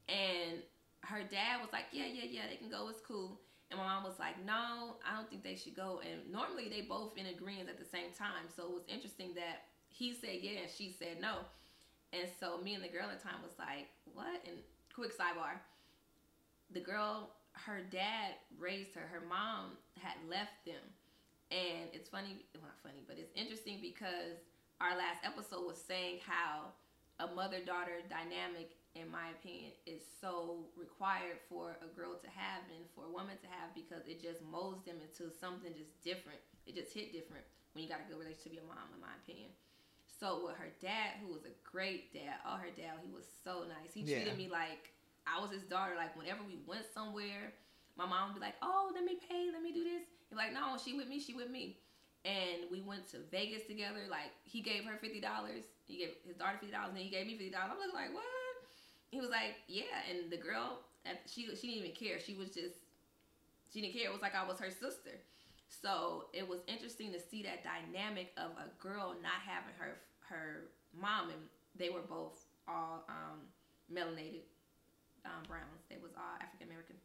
[0.09, 0.63] and
[1.03, 2.89] her dad was like, "Yeah, yeah, yeah, they can go.
[2.89, 6.31] It's cool." And my mom was like, "No, I don't think they should go." And
[6.31, 8.49] normally they both in agreement at the same time.
[8.55, 11.39] So it was interesting that he said yeah and she said no.
[12.13, 14.59] And so me and the girl at the time was like, "What?" And
[14.95, 15.61] quick sidebar:
[16.71, 19.07] the girl, her dad raised her.
[19.07, 20.83] Her mom had left them,
[21.51, 24.39] and it's funny, well, not funny, but it's interesting because
[24.81, 26.73] our last episode was saying how
[27.19, 32.83] a mother-daughter dynamic in my opinion, is so required for a girl to have and
[32.95, 36.43] for a woman to have because it just molds them into something just different.
[36.67, 39.15] It just hit different when you got a good relationship with your mom, in my
[39.23, 39.55] opinion.
[40.11, 43.65] So with her dad, who was a great dad, oh her dad, he was so
[43.71, 43.95] nice.
[43.95, 44.43] He treated Yeah.
[44.43, 44.91] me like
[45.25, 45.95] I was his daughter.
[45.97, 47.55] Like whenever we went somewhere,
[47.97, 50.37] my mom would be like, "Oh, let me pay, let me do this." He'd be
[50.37, 51.79] like, "No, she with me, she with me."
[52.25, 54.05] And we went to Vegas together.
[54.11, 55.65] Like he gave her fifty dollars.
[55.87, 57.79] He gave his daughter fifty dollars, and then he gave me fifty dollars.
[57.81, 58.40] I was like, "What?"
[59.11, 60.81] He was like, "Yeah." And the girl,
[61.27, 62.19] she she didn't even care.
[62.21, 62.77] She was just
[63.73, 64.09] she didn't care.
[64.09, 65.19] It was like I was her sister.
[65.69, 70.71] So it was interesting to see that dynamic of a girl not having her her
[70.93, 71.41] mom, and
[71.77, 73.47] they were both all um,
[73.93, 74.47] melanated
[75.25, 75.87] um, browns.
[75.89, 76.97] They was all African American,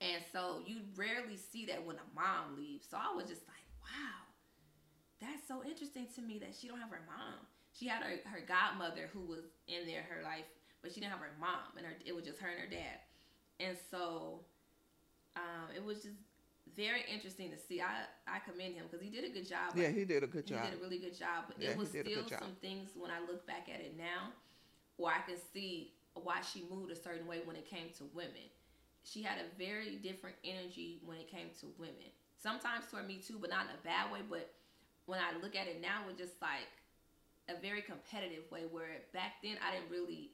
[0.00, 2.86] and so you rarely see that when a mom leaves.
[2.90, 4.26] So I was just like, wow,
[5.20, 7.38] that's so interesting to me that she don't have her mom.
[7.72, 10.46] She had her, her godmother who was in there her life,
[10.84, 13.00] but she didn't have her mom, and her it was just her and her dad.
[13.58, 14.44] And so
[15.34, 16.20] um, it was just
[16.76, 17.80] very interesting to see.
[17.80, 19.72] I I commend him because he did a good job.
[19.74, 20.60] Yeah, he did a good job.
[20.62, 23.18] He did a really good job, but Yeah, it was still some things when I
[23.24, 24.36] look back at it now,
[25.00, 28.52] where I can see why she moved a certain way when it came to women.
[29.02, 32.12] She had a very different energy when it came to women.
[32.36, 34.20] Sometimes toward me too, but not in a bad way.
[34.28, 34.52] But
[35.06, 36.68] when I look at it now, it's just like
[37.48, 38.62] a very competitive way.
[38.70, 40.30] Where back then I didn't really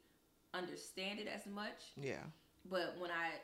[0.55, 1.93] understand it as much.
[1.97, 2.23] Yeah,
[2.71, 3.39] But when I,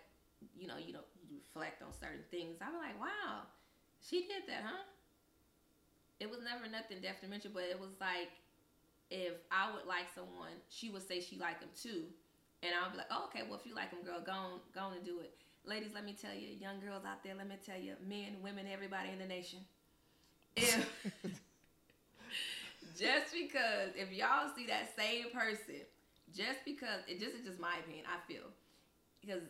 [0.59, 3.47] you know, you know, you reflect on certain things, I'm like, wow,
[4.01, 4.85] she did that, huh?
[6.19, 8.33] It was never nothing detrimental, but it was like
[9.11, 12.05] if I would like someone, she would say she like him too,
[12.63, 14.81] and I'll be like, oh, okay, well if you like him, girl, go on, go
[14.81, 15.35] on and do it.
[15.65, 18.67] Ladies, let me tell you, young girls out there, let me tell you, men, women,
[18.73, 19.61] everybody in the nation,
[20.57, 20.89] if
[22.99, 25.85] just because if y'all see that same person,
[26.35, 28.45] just because it just is just my opinion, I feel
[29.21, 29.43] because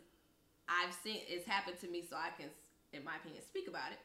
[0.68, 2.50] I've seen it's happened to me, so I can,
[2.92, 3.98] in my opinion, speak about it.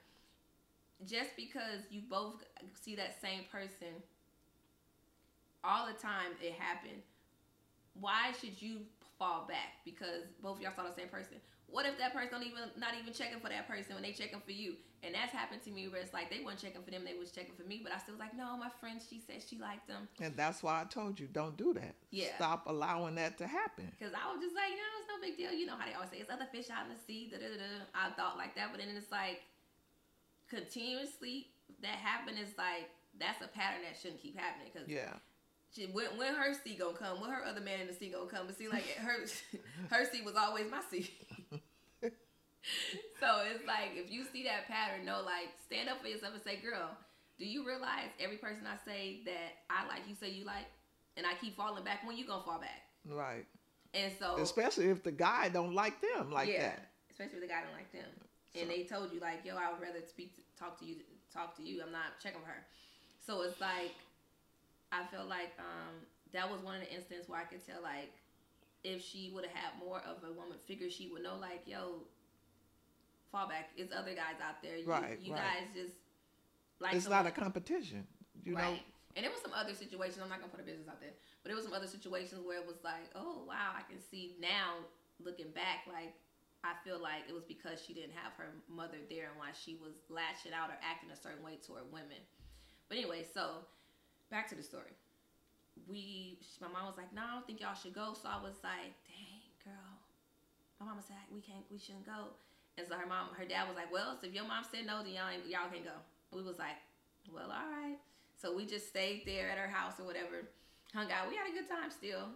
[1.06, 2.44] Just because you both
[2.80, 4.04] see that same person
[5.64, 7.02] all the time, it happened.
[8.00, 8.82] Why should you
[9.18, 11.38] fall back because both of y'all saw the same person?
[11.72, 14.42] What if that person don't even not even checking for that person when they checking
[14.44, 14.76] for you?
[15.04, 17.32] And that's happened to me where it's like they weren't checking for them, they was
[17.32, 19.88] checking for me, but I still was like, no, my friend, she said she liked
[19.88, 20.08] them.
[20.20, 21.96] and that's why I told you don't do that.
[22.12, 22.36] Yeah.
[22.36, 23.90] Stop allowing that to happen.
[23.98, 25.52] Because I was just like, no, it's no big deal.
[25.58, 27.32] You know how they always say, it's other fish out in the sea.
[27.32, 27.82] Da, da, da.
[27.96, 28.70] I thought like that.
[28.70, 29.42] But then it's like,
[30.50, 31.48] continuously,
[31.82, 34.70] that happened is like, that's a pattern that shouldn't keep happening.
[34.72, 35.14] Because Yeah,
[35.74, 38.30] she, when, when her sea gonna come, when her other man in the sea gonna
[38.30, 39.26] come, but see, like her
[39.90, 41.12] her sea was always my seat.
[43.20, 46.44] so it's like if you see that pattern, know like stand up for yourself and
[46.44, 46.90] say, "Girl,
[47.40, 50.70] do you realize every person I say that I like, you say you like,
[51.18, 52.06] and I keep falling back.
[52.06, 52.86] When you gonna fall back?
[53.06, 53.46] Right.
[53.94, 56.92] And so, especially if the guy don't like them like yeah, that.
[57.10, 58.10] Especially if the guy don't like them,
[58.54, 58.62] so.
[58.62, 60.98] and they told you like, "Yo, I would rather speak, to, talk to you,
[61.34, 61.82] talk to you.
[61.84, 62.64] I'm not checking with her."
[63.26, 63.94] So it's like,
[64.92, 65.94] I feel like um,
[66.34, 68.14] that was one of the instances where I could tell like,
[68.84, 72.08] if she would have had more of a woman figure, she would know like, "Yo,
[73.32, 73.70] fall back.
[73.78, 74.78] It's other guys out there.
[74.78, 75.18] You, right.
[75.22, 75.42] You right.
[75.42, 75.96] guys just
[76.80, 78.06] like it's not a competition.
[78.44, 78.74] You right.
[78.74, 78.80] know.
[79.16, 80.20] And there was some other situations.
[80.24, 82.60] I'm not gonna put a business out there, but there was some other situations where
[82.60, 84.84] it was like, oh wow, I can see now
[85.20, 86.16] looking back, like
[86.64, 89.82] I feel like it was because she didn't have her mother there and why she
[89.82, 92.22] was lashing out or acting a certain way toward women.
[92.88, 93.66] But anyway, so
[94.30, 94.94] back to the story.
[95.90, 98.14] We, my mom was like, no, I don't think y'all should go.
[98.14, 99.92] So I was like, dang, girl.
[100.78, 102.38] My mama said we can't, we shouldn't go.
[102.78, 105.04] And so her mom, her dad was like, well, so if your mom said no,
[105.04, 105.98] then y'all, y'all can go.
[106.32, 106.80] We was like,
[107.30, 108.00] well, all right.
[108.40, 110.50] So we just stayed there at her house or whatever,
[110.94, 111.30] hung out.
[111.30, 112.32] We had a good time still.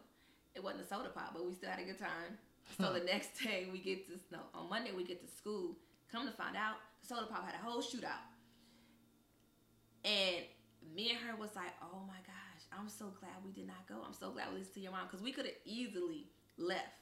[0.54, 2.38] It wasn't a soda pop, but we still had a good time.
[2.78, 5.76] So the next day we get to no on Monday we get to school.
[6.12, 8.24] Come to find out, the soda pop had a whole shootout.
[10.04, 10.46] And
[10.96, 13.96] me and her was like, oh my gosh, I'm so glad we did not go.
[14.06, 17.02] I'm so glad we listened to your mom because we could have easily left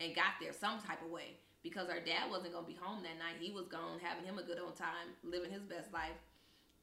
[0.00, 3.16] and got there some type of way because our dad wasn't gonna be home that
[3.16, 3.40] night.
[3.40, 6.14] He was gone having him a good old time, living his best life.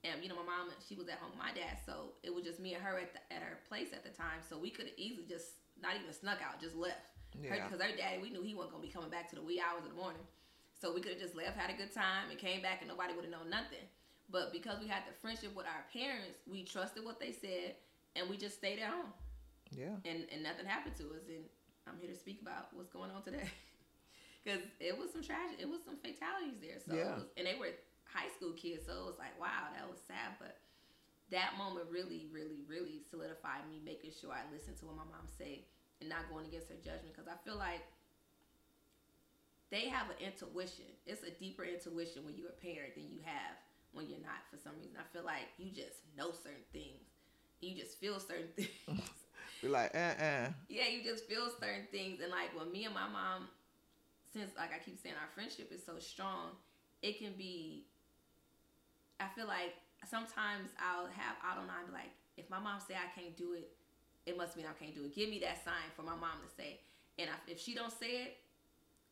[0.04, 2.44] And you know my mom she was at home with my dad so it was
[2.44, 4.42] just me and her at, the, at her place at the time.
[4.42, 7.14] So we could have easily just not even snuck out just left.
[7.38, 7.64] Yeah.
[7.64, 9.62] because her, daddy we knew he wasn't going to be coming back to the wee
[9.62, 10.26] hours of the morning.
[10.76, 13.14] So we could have just left had a good time and came back and nobody
[13.14, 13.86] would have known nothing.
[14.28, 17.78] But because we had the friendship with our parents we trusted what they said
[18.18, 19.14] and we just stayed at home.
[19.70, 19.94] Yeah.
[20.04, 21.46] And and nothing happened to us and
[21.88, 23.50] i'm here to speak about what's going on today
[24.44, 27.16] because it was some tragic it was some fatalities there so yeah.
[27.16, 27.72] Was, and they were
[28.14, 28.84] high school kids.
[28.86, 30.36] So it was like, wow, that was sad.
[30.40, 30.60] But
[31.32, 35.26] that moment really, really, really solidified me making sure I listened to what my mom
[35.26, 35.64] said
[36.04, 37.16] and not going against her judgment.
[37.16, 37.88] Because I feel like
[39.72, 40.92] they have an intuition.
[41.08, 43.56] It's a deeper intuition when you're a parent than you have
[43.96, 45.00] when you're not for some reason.
[45.00, 47.08] I feel like you just know certain things.
[47.64, 48.72] You just feel certain things.
[49.62, 50.50] You're like, uh uh.
[50.70, 52.20] Yeah, you just feel certain things.
[52.20, 53.46] And like when me and my mom,
[54.34, 56.56] since like I keep saying our friendship is so strong,
[57.02, 57.86] it can be
[59.20, 59.76] I feel like
[60.10, 61.78] sometimes I'll have I don't know.
[61.78, 63.70] I'll be like, if my mom say I can't do it,
[64.26, 65.16] it must mean I can't do it.
[65.16, 66.80] Give me that sign for my mom to say.
[67.20, 68.38] And if she don't say it,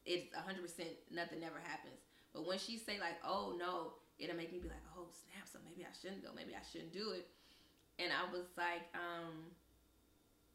[0.06, 2.00] it's hundred percent nothing never happens.
[2.34, 5.60] But when she say like, oh no, it'll make me be like, oh snap, so
[5.66, 6.30] maybe I shouldn't go.
[6.36, 7.28] Maybe I shouldn't do it.
[8.00, 9.52] And I was like, um,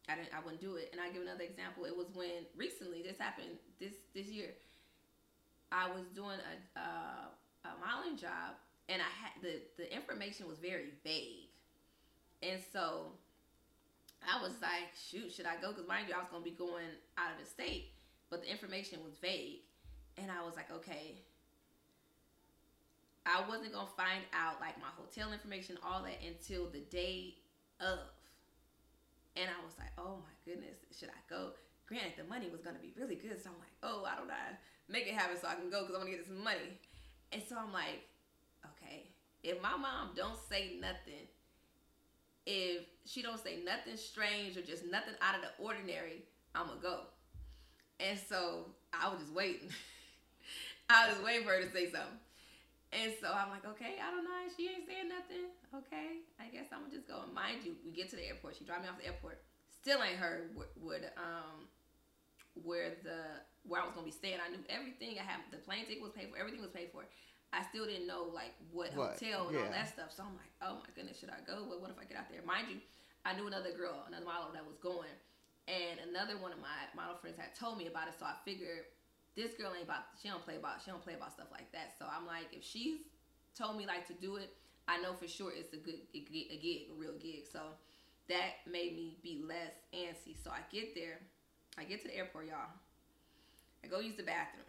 [0.08, 0.90] I didn't, I wouldn't do it.
[0.92, 1.84] And I give another example.
[1.84, 4.52] It was when recently this happened this this year.
[5.72, 7.26] I was doing a, uh,
[7.64, 8.54] a modeling job
[8.88, 11.48] and I had the the information was very vague,
[12.42, 13.12] and so
[14.22, 15.72] I was like, shoot, should I go?
[15.72, 17.92] Because mind you, I was gonna be going out of the state,
[18.30, 19.60] but the information was vague,
[20.16, 21.22] and I was like, okay.
[23.26, 27.36] I wasn't gonna find out like my hotel information, all that until the day
[27.80, 27.98] of.
[29.36, 31.52] And I was like, oh my goodness, should I go?
[31.86, 34.34] Granted, the money was gonna be really good, so I'm like, oh, I don't know,
[34.88, 36.78] make it happen so I can go because I want to get this money.
[37.32, 38.06] And so I'm like,
[38.64, 39.10] okay,
[39.42, 41.26] if my mom don't say nothing,
[42.46, 46.22] if she don't say nothing strange or just nothing out of the ordinary,
[46.54, 47.00] I'ma go.
[48.00, 49.68] And so I was just waiting.
[50.88, 52.18] I was waiting for her to say something.
[52.94, 54.38] And so I'm like, okay, I don't know.
[54.54, 55.50] She ain't saying nothing.
[55.74, 57.26] Okay, I guess I'm gonna just go.
[57.26, 58.54] And mind you, we get to the airport.
[58.54, 59.42] She drive me off the airport.
[59.82, 61.66] Still ain't heard what, what um
[62.62, 64.38] where the where I was gonna be staying.
[64.38, 65.18] I knew everything.
[65.18, 66.38] I had the plane ticket was paid for.
[66.38, 67.02] Everything was paid for.
[67.50, 69.18] I still didn't know like what, what?
[69.18, 69.66] hotel and yeah.
[69.66, 70.14] all that stuff.
[70.14, 71.66] So I'm like, oh my goodness, should I go?
[71.66, 72.46] But what if I get out there?
[72.46, 72.78] Mind you,
[73.26, 75.14] I knew another girl, another model that was going,
[75.66, 78.14] and another one of my model friends had told me about it.
[78.18, 78.86] So I figured
[79.36, 80.04] this girl ain't about.
[80.20, 80.82] She don't play about.
[80.84, 81.94] She don't play about stuff like that.
[81.98, 82.98] So I'm like, if she's
[83.58, 84.50] told me like to do it,
[84.88, 87.44] I know for sure it's a good a gig, a real gig.
[87.50, 87.60] So
[88.28, 90.36] that made me be less antsy.
[90.42, 91.18] So I get there,
[91.78, 92.72] I get to the airport, y'all.
[93.82, 94.64] I go use the bathroom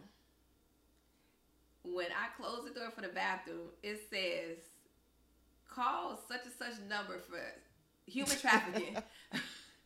[1.93, 4.57] when I close the door for the bathroom, it says,
[5.69, 7.39] call such and such number for
[8.05, 8.97] human trafficking.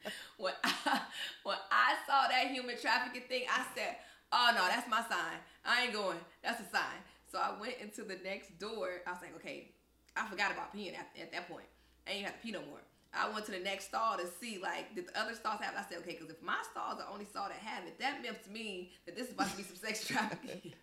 [0.37, 1.01] when, I,
[1.43, 3.97] when I saw that human trafficking thing, I said,
[4.31, 5.39] oh no, that's my sign.
[5.65, 6.17] I ain't going.
[6.43, 6.99] That's a sign.
[7.31, 9.01] So I went into the next door.
[9.05, 9.71] I was like, okay,
[10.15, 11.65] I forgot about peeing at, at that point.
[12.07, 12.79] I ain't have to pee no more.
[13.13, 15.73] I went to the next stall to see like did the other stalls have.
[15.73, 15.79] it?
[15.79, 18.21] I said okay, because if my stall is the only stall that have it, that
[18.21, 20.73] must mean that this is about to be some sex trafficking.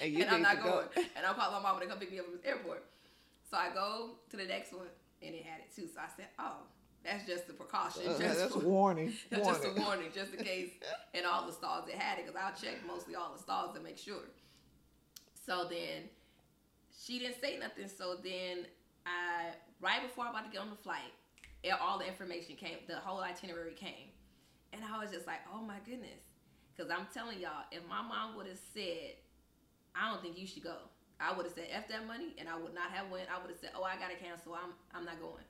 [0.00, 0.70] And you and I'm not to go.
[0.70, 1.06] going.
[1.16, 2.84] And I'll call my mom to come pick me up from the airport.
[3.50, 4.86] So I go to the next one,
[5.22, 5.88] and it had it too.
[5.92, 6.68] So I said, oh,
[7.04, 8.02] that's just a precaution.
[8.06, 9.12] Uh, just that's a warning.
[9.30, 9.84] that's just a warning.
[9.84, 10.70] warning, just in case.
[11.14, 13.80] In all the stalls it had it, because I'll check mostly all the stalls to
[13.80, 14.30] make sure.
[15.46, 16.08] So then
[16.94, 17.88] she didn't say nothing.
[17.88, 18.66] So then
[19.06, 21.12] I, right before I'm about to get on the flight,
[21.62, 24.14] it, all the information came, the whole itinerary came,
[24.72, 26.22] and I was just like, oh my goodness,
[26.76, 29.18] because I'm telling y'all, if my mom would have said,
[29.94, 30.76] I don't think you should go,
[31.20, 33.28] I would have said f that money, and I would not have went.
[33.28, 34.54] I would have said, oh, I gotta cancel.
[34.54, 35.44] I'm I'm not going.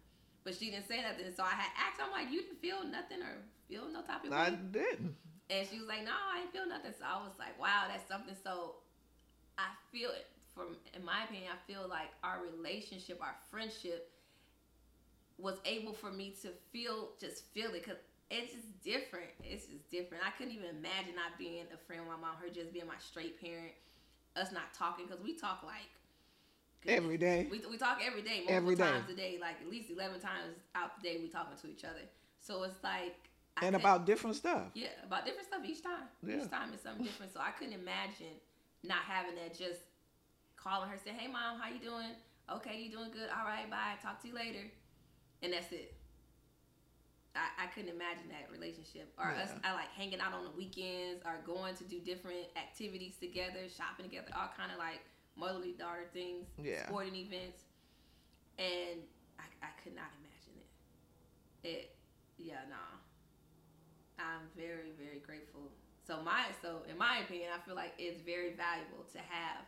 [0.45, 2.01] But she didn't say nothing, so I had asked.
[2.03, 3.37] I'm like, you didn't feel nothing or
[3.69, 5.15] feel no type of I didn't.
[5.51, 6.93] And she was like, no, I didn't feel nothing.
[6.99, 8.35] So I was like, wow, that's something.
[8.43, 8.77] So
[9.59, 14.11] I feel it from, in my opinion, I feel like our relationship, our friendship
[15.39, 17.85] was able for me to feel, just feel it.
[17.85, 17.97] Cause
[18.31, 19.31] it's just different.
[19.43, 20.23] It's just different.
[20.25, 22.99] I couldn't even imagine not being a friend with my mom, her just being my
[22.99, 23.73] straight parent,
[24.37, 25.09] us not talking.
[25.09, 25.91] Cause we talk like,
[26.87, 27.47] Every day.
[27.51, 28.85] we, we talk every day, multiple Every day.
[28.85, 31.85] times a day, like at least 11 times out the day we talking to each
[31.85, 32.01] other.
[32.41, 33.17] So it's like,
[33.57, 34.71] I and about different stuff.
[34.75, 36.09] yeah, about different stuff each time.
[36.25, 36.37] Yeah.
[36.43, 37.33] Each time is something different.
[37.35, 38.33] So I couldn't imagine
[38.83, 39.59] not having that.
[39.59, 39.81] Just
[40.57, 42.15] calling her, saying, "Hey, mom, how you doing?
[42.51, 43.29] Okay, you doing good?
[43.29, 44.01] All right, bye.
[44.03, 44.65] Talk to you later."
[45.43, 45.93] And that's it.
[47.35, 51.23] I, I couldn't imagine that relationship, or us, I like hanging out on the weekends,
[51.27, 55.01] or going to do different activities together, shopping together, all kind of like
[55.41, 56.87] motherly daughter things, Yeah.
[56.87, 57.65] sporting events,
[58.59, 59.01] and
[59.41, 61.69] I, I could not imagine it.
[61.69, 61.97] It,
[62.37, 63.01] yeah, nah.
[64.19, 65.73] I'm very, very grateful.
[66.07, 69.65] So my, so in my opinion, I feel like it's very valuable to have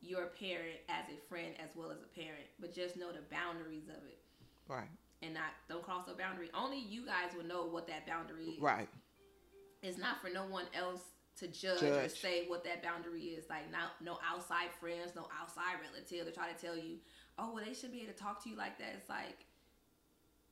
[0.00, 3.86] your parent as a friend as well as a parent, but just know the boundaries
[3.88, 4.18] of it
[4.66, 4.88] Right.
[5.22, 6.50] and not don't cross a boundary.
[6.54, 8.60] Only you guys will know what that boundary is.
[8.60, 8.88] Right.
[9.82, 11.02] It's not for no one else
[11.38, 13.44] to judge, or say what that boundary is.
[13.48, 16.96] Like not no outside friends, no outside relative to try to tell you,
[17.38, 18.94] oh well, they should be able to talk to you like that.
[18.96, 19.46] It's like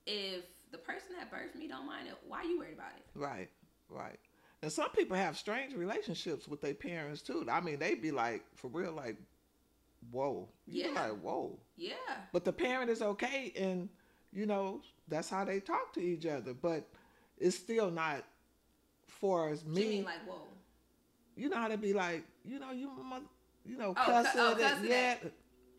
[0.07, 3.05] if the person that birthed me don't mind it, why are you worried about it?
[3.19, 3.51] Right.
[3.89, 4.19] Right.
[4.63, 7.47] And some people have strange relationships with their parents too.
[7.51, 9.17] I mean, they be like, for real, like,
[10.11, 10.49] whoa.
[10.67, 11.01] You Yeah.
[11.03, 11.59] like, whoa.
[11.77, 11.95] Yeah,
[12.33, 13.89] But the parent is okay, and
[14.33, 16.53] you know that's how they talk to each other.
[16.55, 16.87] But
[17.39, 18.25] it's still not
[19.07, 19.89] for as me.
[19.89, 20.47] mean like whoa.
[21.37, 23.25] You know how to be like, you know, you mother,
[23.65, 25.17] you know, Oh, cuss cu- oh, cussing yeah,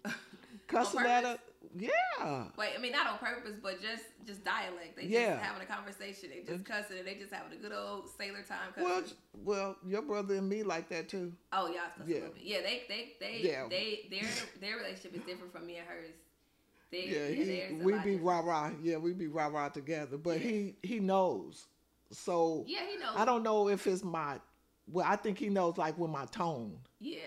[0.06, 0.14] at-
[0.68, 1.40] cussing at it,
[1.78, 2.46] yeah.
[2.58, 4.98] Wait, I mean not on purpose, but just just dialect.
[4.98, 5.36] They Yeah.
[5.36, 6.30] just having a conversation.
[6.30, 8.84] They just cussing and they just having a good old sailor time cussing.
[8.84, 9.04] Well,
[9.44, 11.34] well, your brother and me like that too.
[11.54, 12.18] Oh yeah, it's Yeah.
[12.42, 12.62] yeah.
[12.62, 13.68] They they they Yeah.
[13.70, 16.14] they their their relationship is different from me and hers.
[16.92, 17.28] They, Yeah,
[17.70, 18.72] he, we be rah rah.
[18.82, 20.18] Yeah, we be rah rah together.
[20.18, 20.50] But Yeah.
[20.50, 21.68] he he knows.
[22.12, 23.16] So Yeah, he knows.
[23.16, 24.40] I don't know if it's my.
[24.92, 26.78] Well, I think he knows like with my tone.
[27.00, 27.20] Yeah.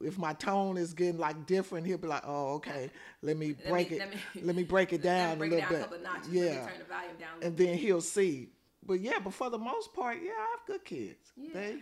[0.00, 2.90] If my tone is getting like different, he'll be like, "Oh, okay,
[3.22, 4.00] let me Let break me- it.
[4.00, 4.10] let
[4.44, 5.80] Let me- me, break it Let me down break a it little down bit.
[5.80, 6.28] a couple notches.
[6.32, 7.42] yeah, me turn the volume down.
[7.42, 8.50] And then he'll see.
[8.84, 11.32] But yeah, but for the most part, yeah, I have good kids.
[11.36, 11.48] Yeah.
[11.54, 11.76] They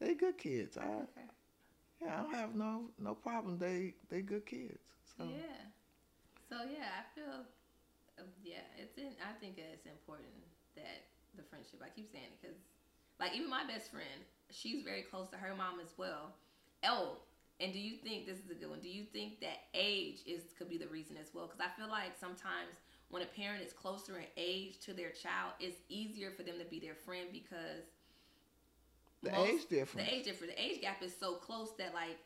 [0.00, 0.76] they good kids.
[0.76, 0.82] I.
[0.84, 1.26] Okay.
[2.04, 3.58] yeah, I don't have no no problem.
[3.58, 4.80] They they good kids.
[5.16, 5.62] So Yeah.
[6.48, 7.46] So yeah, I feel.
[8.18, 9.14] uh, Yeah, it's in.
[9.22, 10.34] I think it's important
[10.74, 11.80] that the friendship.
[11.82, 12.58] I keep saying it because,
[13.20, 16.34] like, even my best friend, she's very close to her mom as well.
[16.84, 17.18] Oh,
[17.60, 18.80] and do you think this is a good one?
[18.80, 21.46] Do you think that age is could be the reason as well?
[21.46, 22.74] Because I feel like sometimes
[23.08, 26.64] when a parent is closer in age to their child, it's easier for them to
[26.64, 27.84] be their friend because
[29.22, 30.08] the most- age difference.
[30.08, 30.52] the age difference.
[30.54, 32.18] The age gap is so close that like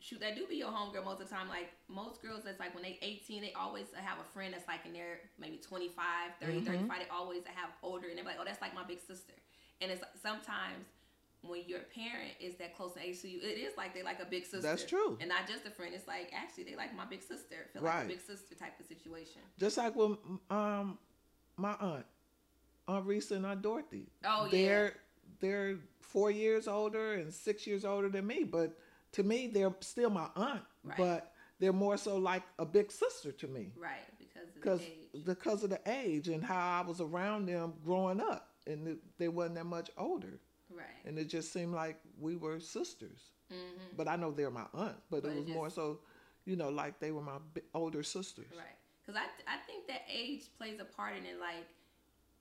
[0.00, 1.48] shoot that do be your homegirl most of the time.
[1.48, 4.84] Like most girls that's like when they 18, they always have a friend that's like
[4.84, 6.66] in their maybe 25, 30, Mhm.
[6.66, 6.98] 35.
[6.98, 9.34] They always have older and they're like, oh, that's like my big sister.
[9.80, 10.86] And it's sometimes
[11.42, 14.20] when your parent is that close in age to you, it is like they like
[14.20, 14.60] a big sister.
[14.62, 15.18] That's true.
[15.20, 15.92] And not just a friend.
[15.94, 17.66] It's like actually they like my big sister.
[17.72, 19.42] Feel like a big sister type of situation.
[19.58, 20.18] Just like with
[20.50, 20.98] um
[21.56, 22.06] my aunt,
[22.88, 24.06] Aunt Risa and Aunt Dorothy.
[24.24, 24.50] Oh, yeah.
[24.50, 24.94] they're
[25.40, 28.78] they're four years older and six years older than me, but
[29.12, 30.62] to me they're still my aunt.
[30.84, 30.96] Right.
[30.96, 33.92] But they're more so like a big sister to me Right.
[34.54, 35.24] Because of age.
[35.24, 39.56] because of the age and how I was around them growing up, and they wasn't
[39.56, 40.38] that much older,
[40.76, 40.86] Right.
[41.04, 43.30] and it just seemed like we were sisters.
[43.52, 43.96] Mm-hmm.
[43.96, 46.00] But I know they're my aunt, but, But it it was more so,
[46.44, 47.38] you know, like they were my
[47.74, 48.46] older sisters.
[48.56, 48.76] Right.
[49.04, 51.38] Because I, I think that age plays a part in it.
[51.40, 51.66] Like,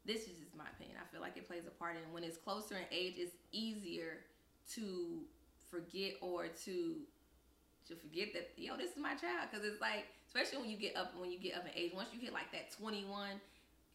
[0.06, 0.98] this is just my opinion.
[1.02, 2.08] I feel like it plays a part in it.
[2.12, 4.20] When it's closer in age, it's easier
[4.76, 5.22] to
[5.70, 6.96] forget or to
[7.88, 9.50] to forget that yo, this is my child.
[9.50, 11.92] Because it's like, especially when you get up when you get up in age.
[11.94, 13.42] Once you hit like that twenty one,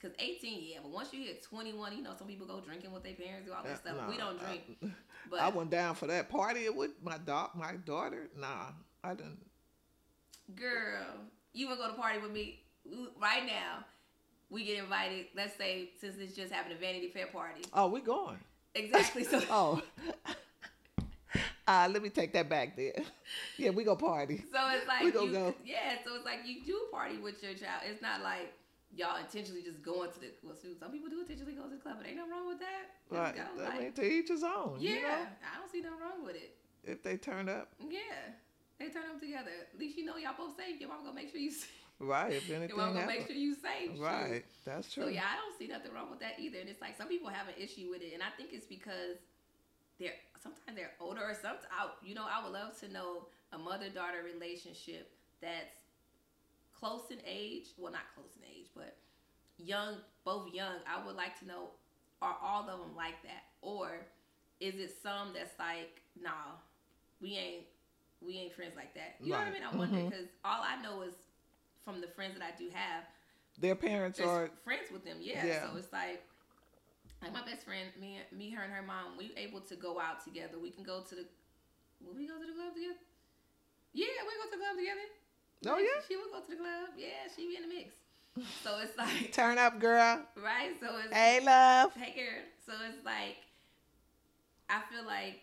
[0.06, 3.02] Cause 18, yeah, but once you hit 21, you know, some people go drinking with
[3.02, 4.08] their parents, do all that Uh, stuff.
[4.08, 4.86] we don't drink, I,
[5.30, 8.28] but I went down for that party with my dog, my daughter.
[8.38, 8.66] Nah,
[9.02, 9.38] I didn't.
[10.54, 11.06] girl,
[11.52, 12.60] you would go to party with me
[13.20, 13.84] right now.
[14.48, 15.26] We get invited.
[15.34, 18.38] Let's say since it's just having a Vanity Fair party, Oh, we going.
[18.74, 19.24] exactly.
[19.24, 19.82] So Oh.
[21.68, 22.94] Uh, let me take that back there.
[23.58, 24.44] Yeah, we go party.
[24.52, 25.54] So it's like We gonna you, go.
[25.64, 25.94] yeah.
[26.04, 27.82] So it's like you do party with your child.
[27.90, 28.52] It's not like
[28.94, 30.30] y'all intentionally just going to the.
[30.42, 32.84] Well, some people do intentionally go to the club, but ain't nothing wrong with that.
[33.10, 33.34] Right.
[33.36, 34.76] Go, I like, to each his own.
[34.80, 36.56] yeah, You know, I don't see nothing wrong with it.
[36.84, 38.00] if they turn up, Yeah,
[38.78, 39.50] they turn up together.
[39.72, 40.80] At least you know y'all both safe.
[40.80, 41.50] Your mama gonna make sure you.
[41.50, 41.70] safe.
[41.98, 42.32] right?
[42.32, 43.98] If anything, Your mama gonna make sure you safe.
[43.98, 44.44] right?
[44.64, 45.04] That's true.
[45.04, 46.58] So yeah, I don't see nothing wrong with that either.
[46.60, 49.18] And it's like some people have an issue with it, and I think it's because
[49.98, 50.12] they're
[50.42, 53.88] sometimes they're older or sometimes I, you know I would love to know a mother
[53.88, 55.10] daughter relationship
[55.40, 55.72] that's
[56.78, 57.68] close in age.
[57.76, 58.96] Well, not close in age, but
[59.58, 60.76] young, both young.
[60.86, 61.70] I would like to know
[62.22, 64.06] are all of them like that, or
[64.60, 66.56] is it some that's like nah,
[67.20, 67.64] we ain't
[68.24, 69.16] we ain't friends like that.
[69.20, 69.62] You know what I mean?
[69.62, 70.08] I wonder mm-hmm.
[70.08, 71.14] because all I know is
[71.84, 73.04] from the friends that I do have
[73.60, 74.50] Their parents are.
[74.64, 75.18] friends with them.
[75.20, 75.44] Yeah.
[75.44, 75.70] Yeah.
[75.70, 76.24] So it's like,
[77.22, 79.16] like my best friend, me, me, her, and her mom.
[79.18, 80.58] We able to go out together.
[80.60, 81.24] We can go to the.
[82.00, 83.00] Will we go to the club together?
[83.92, 85.06] Yeah, we go to the club together.
[85.68, 86.00] Oh yeah.
[86.08, 86.88] She would go to the club.
[86.96, 87.94] Yeah, she be in the mix.
[88.62, 90.20] So it's like Turn up, girl.
[90.42, 90.72] right.
[90.80, 91.92] So it's Hey, love.
[91.94, 92.42] hey girl.
[92.66, 93.36] So it's like
[94.68, 95.40] I feel like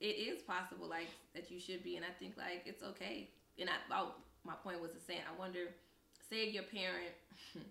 [0.00, 3.28] it is possible, like that you should be, and I think like it's okay.
[3.58, 4.14] And I, oh,
[4.44, 5.66] my point was to saying, I wonder,
[6.30, 7.12] say your parent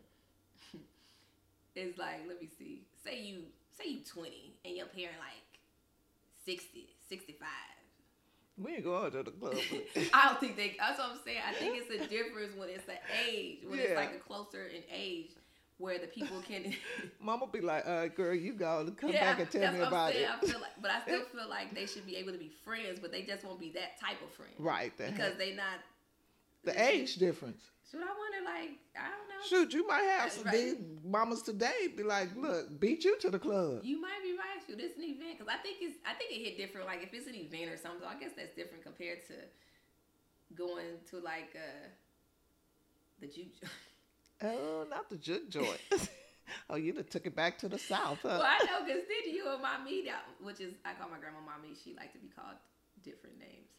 [1.76, 3.44] is like, let me see, say you
[3.78, 5.60] say you twenty and your parent like
[6.46, 7.48] 60, 65.
[8.62, 9.56] We ain't going to the club.
[10.14, 10.76] I don't think they.
[10.80, 11.40] That's what I'm saying.
[11.48, 12.96] I think it's a difference when it's an
[13.28, 15.32] age, when it's like a closer in age,
[15.78, 16.74] where the people can.
[17.22, 20.28] Mama be like, uh, girl, you go come Yeah, back and tell me about it.
[20.30, 23.00] I feel like, but I still feel like they should be able to be friends,
[23.00, 24.92] but they just won't be that type of friend Right.
[24.98, 25.80] Because they not.
[26.64, 27.62] the age difference.
[27.92, 28.42] Should I wonder?
[28.46, 29.42] Like I don't know.
[29.50, 30.54] Shoot, you might have some Right.
[30.54, 33.82] these mamas today be like, look, beat you to the club.
[33.84, 34.64] You might be right.
[34.66, 35.98] Shoot, it's an event because I think it's.
[36.06, 36.88] I think it hit different.
[36.88, 39.34] Like if it's an event or something, I guess that's different compared to
[40.56, 41.88] going to like uh
[43.20, 43.54] the juke.
[44.44, 45.78] Oh, not the juke joint.
[46.72, 48.42] oh, you done took it back to the south, huh?
[48.42, 51.38] well, I know because did you and mommy, that, which is I call my grandma
[51.46, 51.76] mommy.
[51.78, 52.58] She like to be called
[53.04, 53.70] different names,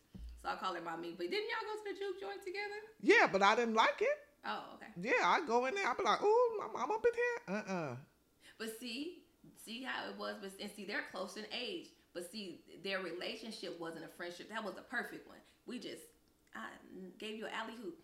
[0.43, 1.15] so I call her mommy.
[1.17, 2.81] But didn't y'all go to the juke joint together?
[3.01, 4.19] Yeah, but I didn't like it.
[4.45, 4.91] Oh, okay.
[5.01, 7.63] Yeah, I go in there, I be like, oh, my mom up in here?
[7.63, 7.97] Uh-uh.
[8.59, 9.23] But see,
[9.65, 11.89] see how it was, but and see they're close in age.
[12.15, 14.51] But see, their relationship wasn't a friendship.
[14.51, 15.39] That was a perfect one.
[15.67, 16.03] We just
[16.55, 16.67] I
[17.19, 17.99] gave you an alley-oop.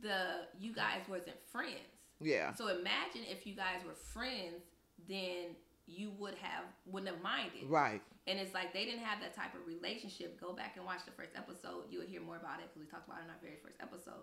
[0.00, 1.76] The you guys wasn't friends.
[2.20, 2.54] Yeah.
[2.54, 4.62] So imagine if you guys were friends,
[5.08, 5.56] then
[5.86, 7.68] you would have wouldn't have minded.
[7.68, 8.02] Right.
[8.26, 10.40] And it's like they didn't have that type of relationship.
[10.40, 11.84] Go back and watch the first episode.
[11.90, 14.22] You'll hear more about it because we talked about it in our very first episode,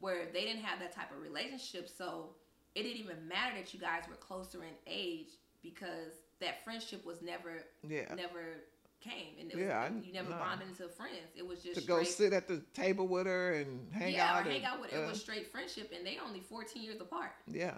[0.00, 1.88] where they didn't have that type of relationship.
[1.88, 2.30] So
[2.74, 5.28] it didn't even matter that you guys were closer in age
[5.62, 8.14] because that friendship was never, Yeah.
[8.14, 8.64] never
[9.00, 10.36] came, and it was, Yeah, I- you never no.
[10.38, 11.30] bonded into friends.
[11.36, 14.46] It was just To go sit at the table with her and hang yeah, out.
[14.46, 14.92] or hang out with.
[14.94, 17.74] It uh, was straight friendship, and they only fourteen years apart yeah.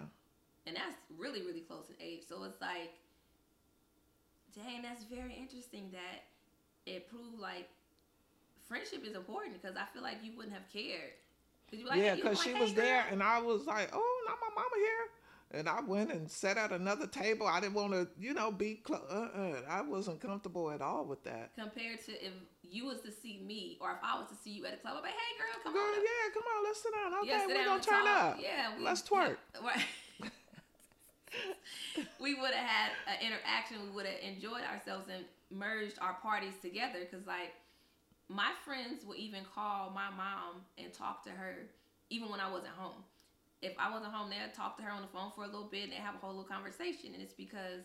[0.65, 2.93] and that's really really close in age so it's like
[4.57, 6.23] dang that's very interesting that
[6.85, 7.69] it proved like
[8.67, 11.13] friendship is important because i feel like you wouldn't have cared
[11.69, 13.89] 'Cause you like, yeah, because like, she "Hey, was there girl." and I was like,
[13.91, 15.59] oh, not my mama here.
[15.59, 17.45] And I went and sat at another table.
[17.45, 19.01] I didn't want to, you know, be close.
[19.11, 19.63] Uh-uh.
[19.67, 21.51] I wasn't comfortable at all with that.
[21.59, 22.31] compared to if
[22.63, 24.93] you was to see me or if i was to see you at a club
[24.95, 26.03] i'd be like hey girl come Girl, on up.
[26.05, 27.13] yeah, come on, let's sit down.
[27.19, 28.23] Okay, Yeah, sit we're going to turn talk.
[28.35, 28.39] up.
[28.41, 29.37] yeah we, Let's twerk.
[29.61, 29.85] right
[32.19, 36.53] we would have had an interaction we would have enjoyed ourselves and merged our parties
[36.61, 37.53] together because like
[38.29, 41.67] my friends would even call my mom and talk to her
[42.09, 43.03] even when i wasn't home.
[43.61, 45.83] If i wasn't home they'd talk to her on the phone for a little bit
[45.83, 47.83] and they have a whole little conversation and it's because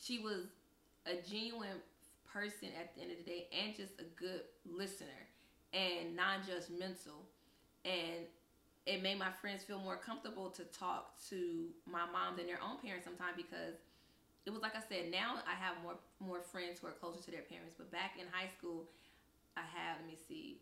[0.00, 0.46] she was
[1.06, 1.80] a genuine
[2.32, 5.06] person at the end of the day and just a good listener
[5.72, 7.24] and non-judgmental.
[7.84, 8.26] And
[8.86, 12.82] it made my friends feel more comfortable to talk to my mom than their own
[12.82, 13.78] parents sometimes because
[14.44, 17.30] it was like I said, now I have more more friends who are closer to
[17.30, 17.78] their parents.
[17.78, 18.90] But back in high school,
[19.54, 20.58] I had let me see,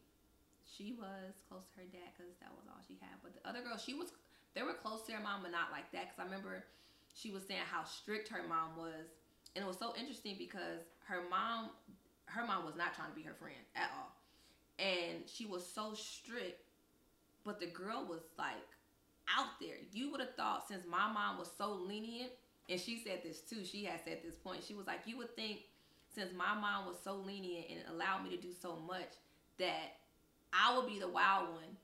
[0.68, 3.16] she was close to her dad because that was all she had.
[3.24, 4.12] But the other girl, she was
[4.52, 6.12] they were close to her mom, but not like that.
[6.12, 6.68] Because I remember
[7.16, 9.08] she was saying how strict her mom was,
[9.56, 11.72] and it was so interesting because her mom,
[12.28, 14.12] her mom was not trying to be her friend at all,
[14.76, 16.68] and she was so strict
[17.45, 18.57] but the girl was like
[19.36, 19.76] out there.
[19.93, 22.32] You would have thought since my mom was so lenient,
[22.68, 23.64] and she said this too.
[23.64, 24.62] She has said this point.
[24.66, 25.61] She was like, you would think
[26.14, 29.11] since my mom was so lenient and allowed me to do so much
[29.59, 29.97] that
[30.53, 31.76] I would be the wild one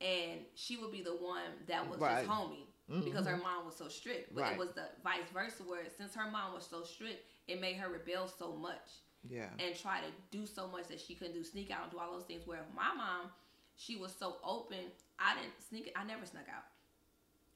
[0.00, 2.24] and she would be the one that was Right.
[2.24, 3.04] just homie Mhm.
[3.04, 4.34] because her mom was so strict.
[4.34, 4.52] But Right.
[4.52, 7.88] it was the vice versa where since her mom was so strict, it made her
[7.88, 9.50] rebel so much Yeah.
[9.58, 12.12] and try to do so much that she couldn't do, sneak out and do all
[12.12, 12.46] those things.
[12.46, 13.32] Where my mom,
[13.76, 14.90] she was so open.
[15.18, 15.88] I didn't sneak.
[15.88, 16.64] It I never snuck out.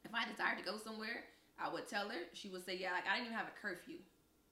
[0.04, 1.24] If I desired to go somewhere,
[1.58, 2.20] I would tell her.
[2.32, 3.98] She would say, "Yeah." Like I didn't even have a curfew.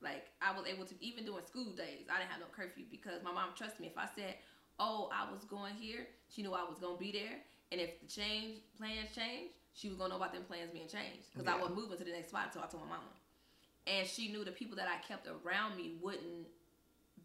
[0.01, 3.23] Like I was able to even during school days, I didn't have no curfew because
[3.23, 3.87] my mom trusted me.
[3.89, 4.37] If I said,
[4.79, 7.41] "Oh, I was going here," she knew I was gonna be there.
[7.73, 11.31] And if the change plans changed, she was gonna know about them plans being changed
[11.33, 11.61] because I Yeah.
[11.62, 13.11] wasn't moving to the next spot until I told my mama.
[13.87, 16.49] And she knew the people that I kept around me wouldn't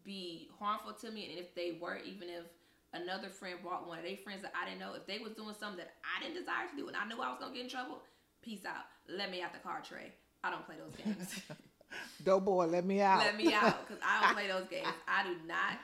[0.02, 2.44] be harmful to me and if they were even if
[2.92, 5.54] another friend brought one of their friends that I didn't know if they was doing
[5.58, 7.70] something that I didn't desire to do and I knew I was gonna get in
[7.70, 8.02] trouble
[8.42, 10.12] peace out let me out the car tray
[10.42, 11.42] I don't play those games
[12.24, 13.18] Dope boy, let me out.
[13.18, 15.78] let me out because I don't play those games I do not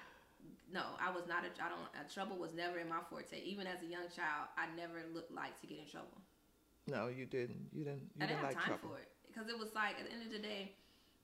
[0.72, 3.66] no I was not a, I don't uh, trouble was never in my forte even
[3.66, 6.18] as a young child I never looked like to get in trouble
[6.86, 7.66] no, you didn't.
[7.72, 8.10] You didn't.
[8.14, 8.94] You I didn't didn't have like time trouble.
[8.94, 10.72] for it because it was like at the end of the day,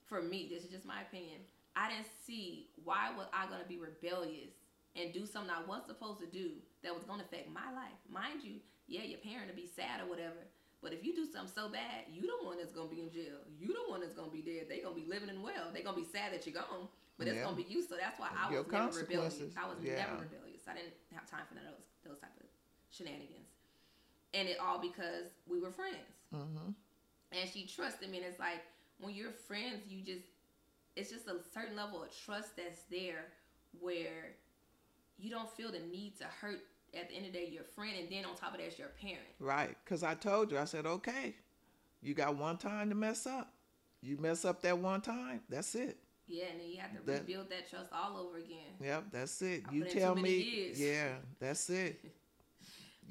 [0.05, 1.39] for me, this is just my opinion.
[1.75, 4.51] I didn't see why was I gonna be rebellious
[4.95, 6.51] and do something I wasn't supposed to do
[6.83, 7.97] that was gonna affect my life.
[8.09, 10.43] Mind you, yeah, your parent will be sad or whatever.
[10.81, 13.39] But if you do something so bad, you the one that's gonna be in jail.
[13.57, 14.67] You the one that's gonna be dead.
[14.67, 15.71] They're gonna be living and well.
[15.73, 17.43] They're gonna be sad that you're gone, but it's Yeah.
[17.47, 17.81] gonna be you.
[17.81, 19.55] So that's why I Your was never rebellious.
[19.55, 19.95] I was yeah.
[20.03, 20.67] never rebellious.
[20.67, 22.45] I didn't have time for none of those those type of
[22.91, 23.47] shenanigans.
[24.33, 26.71] And it all because we were friends Mm-hmm.
[27.31, 28.61] and she trusted me and it's like
[28.99, 30.25] when you're friends you just
[30.95, 33.25] it's just a certain level of trust that's there
[33.79, 34.35] where
[35.17, 36.59] you don't feel the need to hurt
[36.93, 38.89] at the end of the day your friend and then on top of that your
[39.01, 39.75] parent Right.
[39.83, 41.35] Because I told you, I said, okay,
[42.01, 43.51] you got one time to mess up.
[44.01, 45.97] You mess up that one time, that's it.
[46.27, 49.41] yeah and then you have to That- rebuild that trust all over again Yep, that's
[49.41, 49.63] it.
[49.69, 50.79] I you put in too tell me, years.
[50.81, 51.99] yeah, that's it.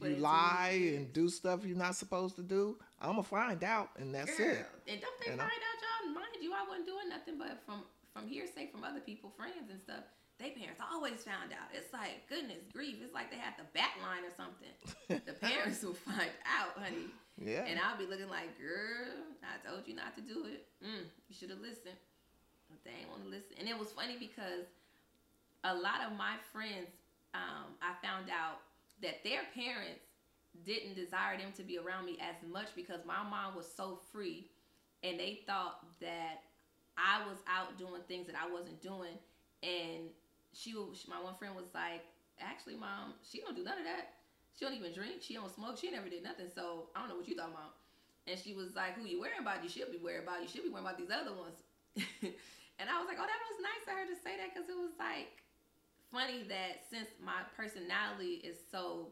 [0.01, 2.77] You in too many lie and do stuff you're not supposed to do.
[3.01, 4.67] I'm gonna find out, and that's Girl, it.
[4.89, 5.37] and don't they know?
[5.37, 9.01] find out y'all mind you I wasn't doing nothing but from from hearsay from other
[9.01, 10.05] people friends and stuff
[10.43, 13.95] they parents always found out it's like goodness grief it's like they had the back
[14.03, 14.75] line or something
[15.27, 17.09] the parents will find out honey
[17.41, 17.65] Yeah.
[17.65, 20.69] And I'll be looking like, girl, I told you not to do it.
[20.85, 21.97] Mm, you should have listened.
[22.69, 23.57] But they ain't want to listen.
[23.59, 24.69] And it was funny because
[25.65, 26.93] a lot of my friends,
[27.35, 28.61] um, I found out
[29.01, 30.05] that their parents
[30.65, 34.51] didn't desire them to be around me as much because my mom was so free
[35.03, 36.45] and they thought that
[36.99, 39.17] I was out doing things that I wasn't doing.
[39.63, 40.13] And
[40.53, 42.05] she, was- my one friend was like,
[42.41, 44.15] actually, mom, she don't do none of that.
[44.59, 45.23] She don't even drink.
[45.23, 45.79] She don't smoke.
[45.79, 46.47] She never did nothing.
[46.55, 47.81] So I don't know what you talking about.
[48.29, 49.65] And she was like, "Who you worrying about?
[49.65, 50.43] You should be worried about.
[50.43, 51.59] You should be worrying about these other ones."
[52.79, 54.77] and I was like, "Oh, that was nice of her to say that because it
[54.79, 55.43] was like
[56.13, 59.09] funny that since my personality is so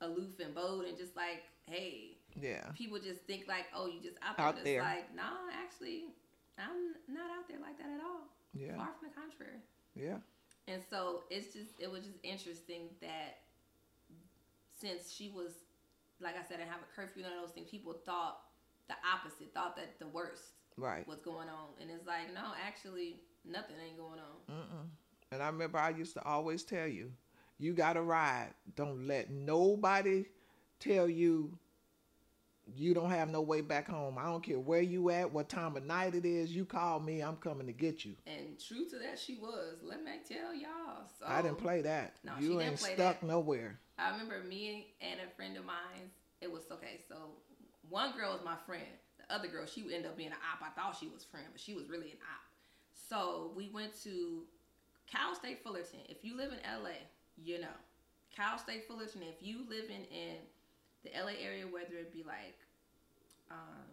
[0.00, 2.70] aloof and bold and just like, hey, yeah.
[2.76, 4.46] people just think like, oh, you just out there.
[4.46, 4.82] Out there.
[4.82, 6.12] Like, no, actually,
[6.58, 8.28] I'm not out there like that at all.
[8.54, 8.76] Yeah.
[8.76, 9.58] Far from the contrary.
[9.98, 10.18] Yeah.
[10.66, 13.38] And so it's just it was just interesting that
[14.80, 15.52] since she was
[16.20, 18.40] like I said, I have a curfew and all those things, people thought
[18.88, 20.42] the opposite, thought that the worst
[20.76, 21.06] Right.
[21.08, 21.70] was going on.
[21.80, 24.54] And it's like, no, actually nothing ain't going on.
[24.56, 24.86] Mm-mm.
[25.32, 27.12] And I remember I used to always tell you,
[27.58, 28.50] you got to ride.
[28.76, 30.26] Don't let nobody
[30.80, 31.58] tell you
[32.76, 34.18] you don't have no way back home.
[34.18, 36.50] I don't care where you at, what time of night it is.
[36.54, 38.14] You call me, I'm coming to get you.
[38.26, 39.78] And true to that she was.
[39.82, 41.06] Let me tell y'all.
[41.18, 42.16] So I didn't play that.
[42.24, 43.26] No, she you didn't ain't play stuck that.
[43.26, 43.78] nowhere.
[43.98, 46.10] I remember me and a friend of mine.
[46.40, 47.00] It was okay.
[47.08, 47.16] So
[47.88, 48.84] one girl was my friend.
[49.18, 50.62] The other girl, she would end up being an op.
[50.66, 52.44] I thought she was friend, but she was really an op.
[53.08, 54.42] So we went to
[55.10, 56.00] Cal State Fullerton.
[56.08, 56.90] If you live in LA,
[57.36, 57.76] you know
[58.34, 59.22] Cal State Fullerton.
[59.22, 60.36] If you live in in
[61.04, 62.58] the LA area, whether it be like
[63.50, 63.86] um,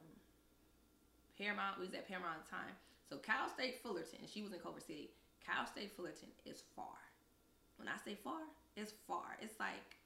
[1.38, 2.76] Paramount, we was at Paramount at the time.
[3.10, 5.12] So Cal State Fullerton, she was in Culver City.
[5.45, 6.97] Cal State Fullerton is far.
[7.78, 8.41] When I say far,
[8.76, 9.38] it's far.
[9.41, 9.99] It's like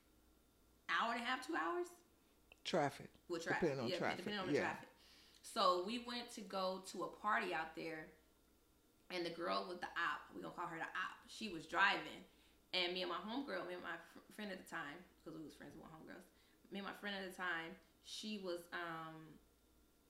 [0.89, 1.88] hour and a half, two hours
[2.66, 3.10] Traffic.
[3.30, 3.62] with traffic.
[3.62, 4.74] Depending on yeah, traffic, depending on the yeah.
[4.74, 4.89] traffic.
[5.41, 8.10] So we went to go to a party out there,
[9.10, 11.18] and the girl with the op, we gonna call her the op.
[11.26, 12.22] She was driving,
[12.74, 15.45] and me and my homegirl, me and my fr- friend at the time, because we
[15.45, 16.28] was friends with my homegirls.
[16.72, 19.15] Me and my friend at the time, she was um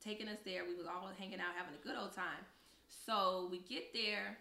[0.04, 0.64] taking us there.
[0.68, 2.44] We was all hanging out, having a good old time.
[2.88, 4.38] So we get there,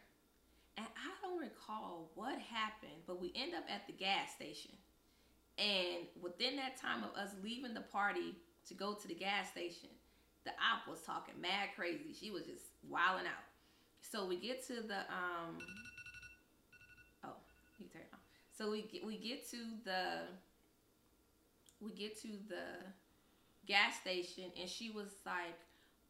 [0.76, 4.72] and I don't recall what happened, but we end up at the gas station.
[5.58, 8.36] And within that time of us leaving the party
[8.68, 9.88] to go to the gas station.
[10.44, 12.14] The op was talking mad crazy.
[12.18, 13.44] She was just wilding out.
[14.00, 15.58] So we get to the um.
[17.24, 17.36] Oh,
[17.78, 18.20] you turn off.
[18.56, 20.22] So we get we get to the
[21.80, 22.86] we get to the
[23.66, 25.58] gas station and she was like,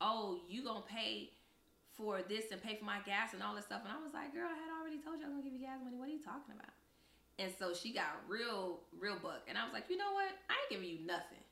[0.01, 1.31] "Oh, you gonna pay
[1.97, 4.33] for this and pay for my gas and all this stuff?" And I was like,
[4.33, 5.97] "Girl, I had already told you I was gonna give you gas money.
[5.97, 6.73] What are you talking about?"
[7.39, 9.47] And so she got real, real buck.
[9.47, 10.31] And I was like, "You know what?
[10.51, 11.43] I ain't giving you nothing."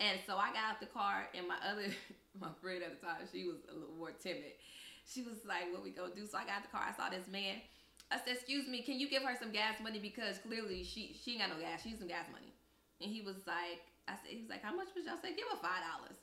[0.00, 1.86] And so I got out the car, and my other,
[2.40, 4.58] my friend at the time, she was a little more timid.
[5.06, 6.82] She was like, "What we gonna do?" So I got out the car.
[6.86, 7.62] I saw this man.
[8.10, 11.32] I said, "Excuse me, can you give her some gas money because clearly she she
[11.32, 11.82] ain't got no gas.
[11.82, 12.53] She needs some gas money."
[13.00, 15.34] And he was like, "I said, he was like, how much was y'all say?
[15.34, 16.18] Give her five dollars."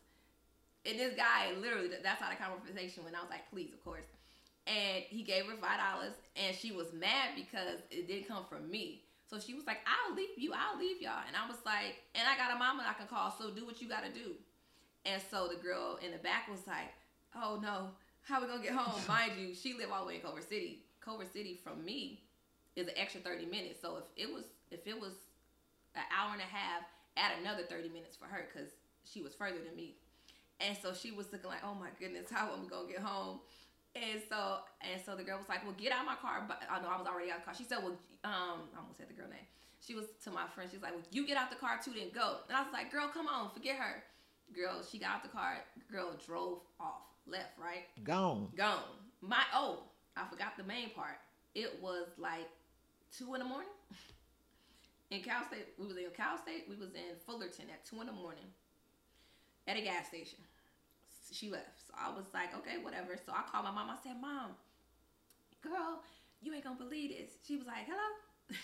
[0.86, 3.16] And this guy, literally, that's how the conversation went.
[3.16, 4.08] I was like, "Please, of course."
[4.68, 8.70] And he gave her five dollars, and she was mad because it didn't come from
[8.70, 9.04] me.
[9.32, 11.24] So she was like, I'll leave you, I'll leave y'all.
[11.26, 13.82] And I was like, and I got a mama I can call, so do what
[13.82, 14.36] you gotta do.
[15.06, 16.92] And so the girl in the back was like,
[17.34, 17.92] oh no,
[18.24, 19.02] how we gonna get home?
[19.08, 20.84] Mind you, she lived all the way in Culver City.
[21.00, 22.20] Culver City from me
[22.76, 23.80] is an extra 30 minutes.
[23.82, 25.14] So if it was if it was
[25.96, 26.84] an hour and a half,
[27.18, 28.70] add another 30 minutes for her because
[29.04, 29.96] she was further than me.
[30.60, 33.40] And so she was looking like, oh my goodness, how am I gonna get home?
[33.96, 36.62] And so and so the girl was like, "Well, get out of my car." But
[36.70, 37.56] I know I was already out of the car.
[37.58, 39.44] She said, "Well, um, I almost said the girl name."
[39.82, 40.70] She was to my friend.
[40.72, 42.90] She's like, well, "You get out the car too, then go." And I was like,
[42.90, 44.02] "Girl, come on, forget her."
[44.56, 45.58] Girl, she got out the car.
[45.92, 48.48] Girl drove off, left, right, Gone.
[48.56, 48.80] gone.
[49.20, 49.84] My oh,
[50.16, 51.20] I forgot the main part.
[51.54, 52.48] It was like
[53.18, 53.70] two in the morning.
[55.12, 56.66] In Cal State, we was in Cal State.
[56.70, 58.48] We was in Fullerton at two in the morning
[59.68, 60.40] at a gas station
[61.32, 61.80] she left.
[61.88, 63.16] So I was like, okay, whatever.
[63.16, 63.90] So I called my mom.
[63.90, 64.52] I said, Mom,
[65.64, 66.04] girl,
[66.44, 67.40] you ain't gonna believe this.
[67.48, 68.08] She was like, hello.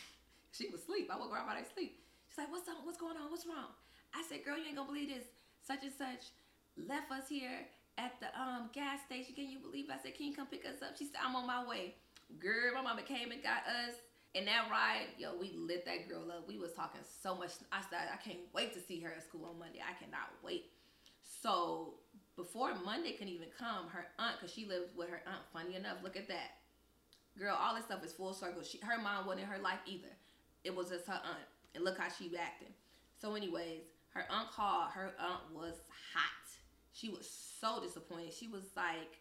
[0.52, 1.08] she was asleep.
[1.08, 2.04] I woke her up out of sleep.
[2.30, 2.84] She's like, what's up?
[2.84, 3.32] What's going on?
[3.32, 3.72] What's wrong?
[4.14, 5.26] I said, girl, you ain't gonna believe this.
[5.64, 6.32] Such and such
[6.76, 7.66] left us here
[7.98, 9.34] at the um gas station.
[9.34, 9.88] Can you believe?
[9.88, 9.96] It?
[9.96, 11.00] I said, can you come pick us up?
[11.00, 11.96] She said, I'm on my way.
[12.40, 13.96] Girl, my mama came and got us.
[14.36, 16.48] And that ride, yo, we lit that girl up.
[16.48, 17.52] We was talking so much.
[17.72, 19.80] I said, I can't wait to see her at school on Monday.
[19.82, 20.66] I cannot wait.
[21.42, 21.96] So
[22.36, 25.98] before Monday can even come, her aunt, because she lives with her aunt, funny enough,
[26.04, 26.52] look at that.
[27.38, 28.64] Girl, all this stuff is full circle.
[28.64, 30.14] She, her mom wasn't in her life either.
[30.64, 31.48] It was just her aunt.
[31.76, 32.74] And look how she acting.
[33.20, 34.92] So, anyways, her aunt called.
[34.92, 35.76] Her aunt was
[36.14, 36.48] hot.
[36.94, 38.34] She was so disappointed.
[38.34, 39.20] She was like,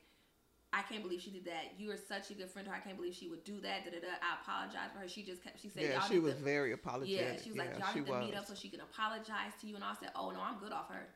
[0.73, 1.75] I can't believe she did that.
[1.79, 2.77] You are such a good friend to her.
[2.77, 3.85] I can't believe she would do that.
[3.85, 4.19] Da, da, da.
[4.21, 5.09] I apologize for her.
[5.09, 7.17] She just kept, she said, Yeah, she was to- very apologetic.
[7.17, 9.75] yeah, she was like, y'all need to meet up so she can apologize to you.
[9.77, 11.07] And I said, oh no, I'm good off her.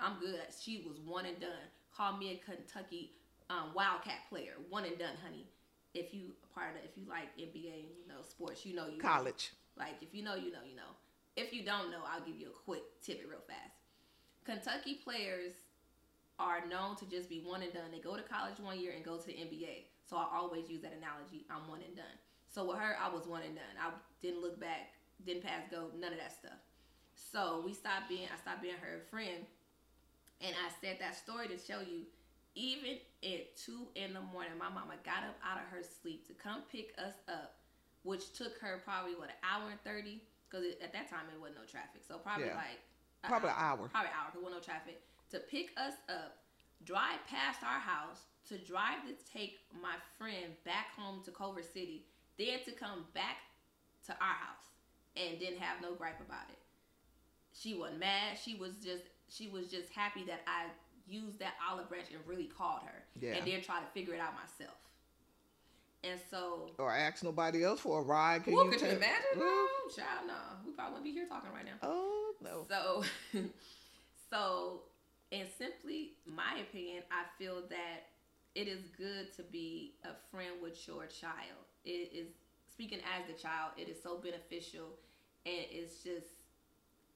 [0.00, 0.40] I'm good.
[0.60, 1.66] She was one and done.
[1.96, 3.12] Call me a Kentucky
[3.48, 4.52] um, Wildcat player.
[4.68, 5.46] One and done, honey.
[5.94, 9.08] If you part of, if you like NBA, you know sports, you know you know.
[9.08, 9.52] College.
[9.78, 10.92] Like if you know, you know, you know.
[11.36, 13.76] If you don't know, I'll give you a quick tidbit real fast.
[14.44, 15.52] Kentucky players
[16.38, 17.90] are known to just be one and done.
[17.92, 19.84] They go to college one year and go to the NBA.
[20.08, 21.46] So I always use that analogy.
[21.50, 22.16] I'm one and done.
[22.48, 23.74] So with her, I was one and done.
[23.80, 23.90] I
[24.22, 24.92] didn't look back,
[25.24, 26.58] didn't pass go, none of that stuff.
[27.14, 29.44] So we stopped being, I stopped being her friend.
[30.40, 32.04] And I said that story to show you,
[32.54, 36.34] even at two in the morning, my mama got up out of her sleep to
[36.34, 37.56] come pick us up,
[38.04, 41.60] which took her probably what an hour and thirty, because at that time it wasn't
[41.60, 42.04] no traffic.
[42.06, 42.56] So probably Yeah.
[42.60, 42.80] like
[43.24, 43.88] a Probably an hour.
[43.88, 45.00] probably an hour because no traffic
[45.30, 46.36] to pick us up,
[46.84, 52.04] drive past our house, to drive to take my friend back home to Culver City,
[52.38, 53.38] then to come back
[54.06, 54.66] to our house
[55.16, 56.58] and didn't have no gripe about it.
[57.52, 58.38] She wasn't mad.
[58.42, 60.66] She was just she was just happy that I
[61.08, 63.34] used that olive branch and really called her, Yeah.
[63.34, 64.76] and then try to figure it out myself.
[66.04, 68.44] And so, Or ask nobody else for a ride.
[68.44, 69.24] Can Ooh, you could you tell- imagine?
[69.38, 69.40] Ooh.
[69.40, 69.66] No,
[69.96, 70.34] child, no.
[70.64, 71.78] We probably wouldn't be here talking right now.
[71.82, 72.66] Oh no.
[72.68, 73.04] So,
[74.30, 74.80] so,
[75.36, 78.08] in simply my opinion, I feel that
[78.54, 81.60] it is good to be a friend with your child.
[81.84, 82.28] It is
[82.72, 83.72] speaking as the child.
[83.76, 84.96] It is so beneficial,
[85.44, 86.26] and it's just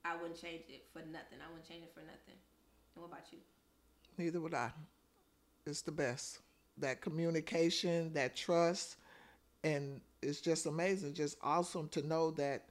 [0.04, 1.40] I wouldn't change it for nothing.
[1.44, 2.36] I wouldn't change it for nothing.
[2.94, 3.38] And what about you?
[4.18, 4.70] Neither would I.
[5.66, 6.40] It's the best.
[6.78, 8.96] That communication, that trust,
[9.64, 12.64] and it's just amazing, just awesome to know that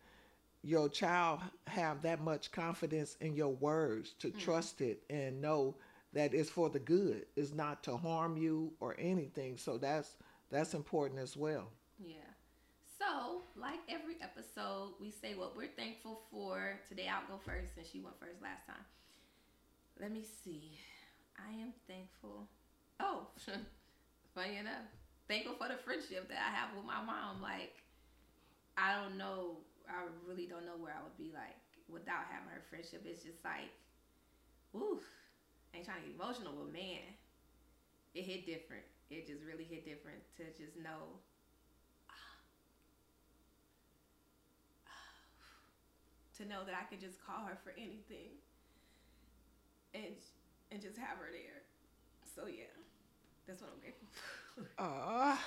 [0.64, 4.40] your child have that much confidence in your words to mm-hmm.
[4.40, 5.76] trust it and know
[6.14, 7.26] that it's for the good.
[7.36, 9.58] It's not to harm you or anything.
[9.58, 10.16] So that's
[10.50, 11.70] that's important as well.
[12.00, 12.16] Yeah.
[12.98, 16.80] So, like every episode, we say what we're thankful for.
[16.88, 18.84] Today, I'll go first since she went first last time.
[20.00, 20.78] Let me see.
[21.38, 22.48] I am thankful.
[23.00, 23.28] Oh,
[24.36, 24.84] funny enough,
[25.30, 27.42] thankful for the friendship that I have with my mom.
[27.42, 27.76] Like,
[28.78, 29.58] I don't know.
[29.90, 31.58] I really don't know where I would be like
[31.90, 33.02] without having her friendship.
[33.06, 33.74] It's just like
[34.76, 35.04] oof,
[35.74, 37.02] ain't trying to get emotional, but man,
[38.14, 38.84] it hit different.
[39.10, 41.18] It just really hit different to just know.
[46.38, 48.38] To know that I could just call her for anything,
[49.94, 50.16] and
[50.72, 51.64] and just have her there.
[52.36, 52.64] So yeah,
[53.48, 54.68] that's what I'm grateful for.
[54.78, 55.38] Uh,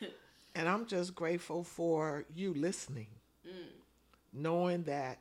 [0.54, 3.08] and I'm just grateful for you listening,
[3.46, 3.77] Mm.
[4.32, 5.18] Knowing that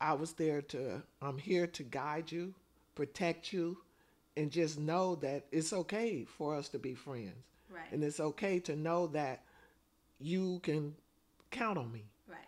[0.00, 2.54] I was there to, I'm here to guide you,
[2.94, 3.78] protect you,
[4.36, 7.46] and just know that it's okay for us to be friends.
[7.70, 7.90] Right.
[7.92, 9.42] And it's okay to know that
[10.18, 10.94] you can
[11.50, 12.38] count on me right.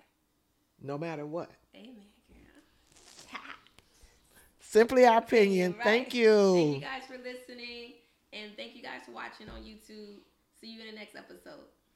[0.83, 1.51] no matter what.
[1.75, 1.95] Amen,
[2.29, 3.41] girl.
[4.61, 5.73] Simply our opinion.
[5.73, 5.85] Right.
[5.85, 6.55] Thank you.
[6.55, 7.95] Thank you guys for listening,
[8.33, 10.19] and thank you guys for watching on YouTube.
[10.61, 11.67] See you in the next episode.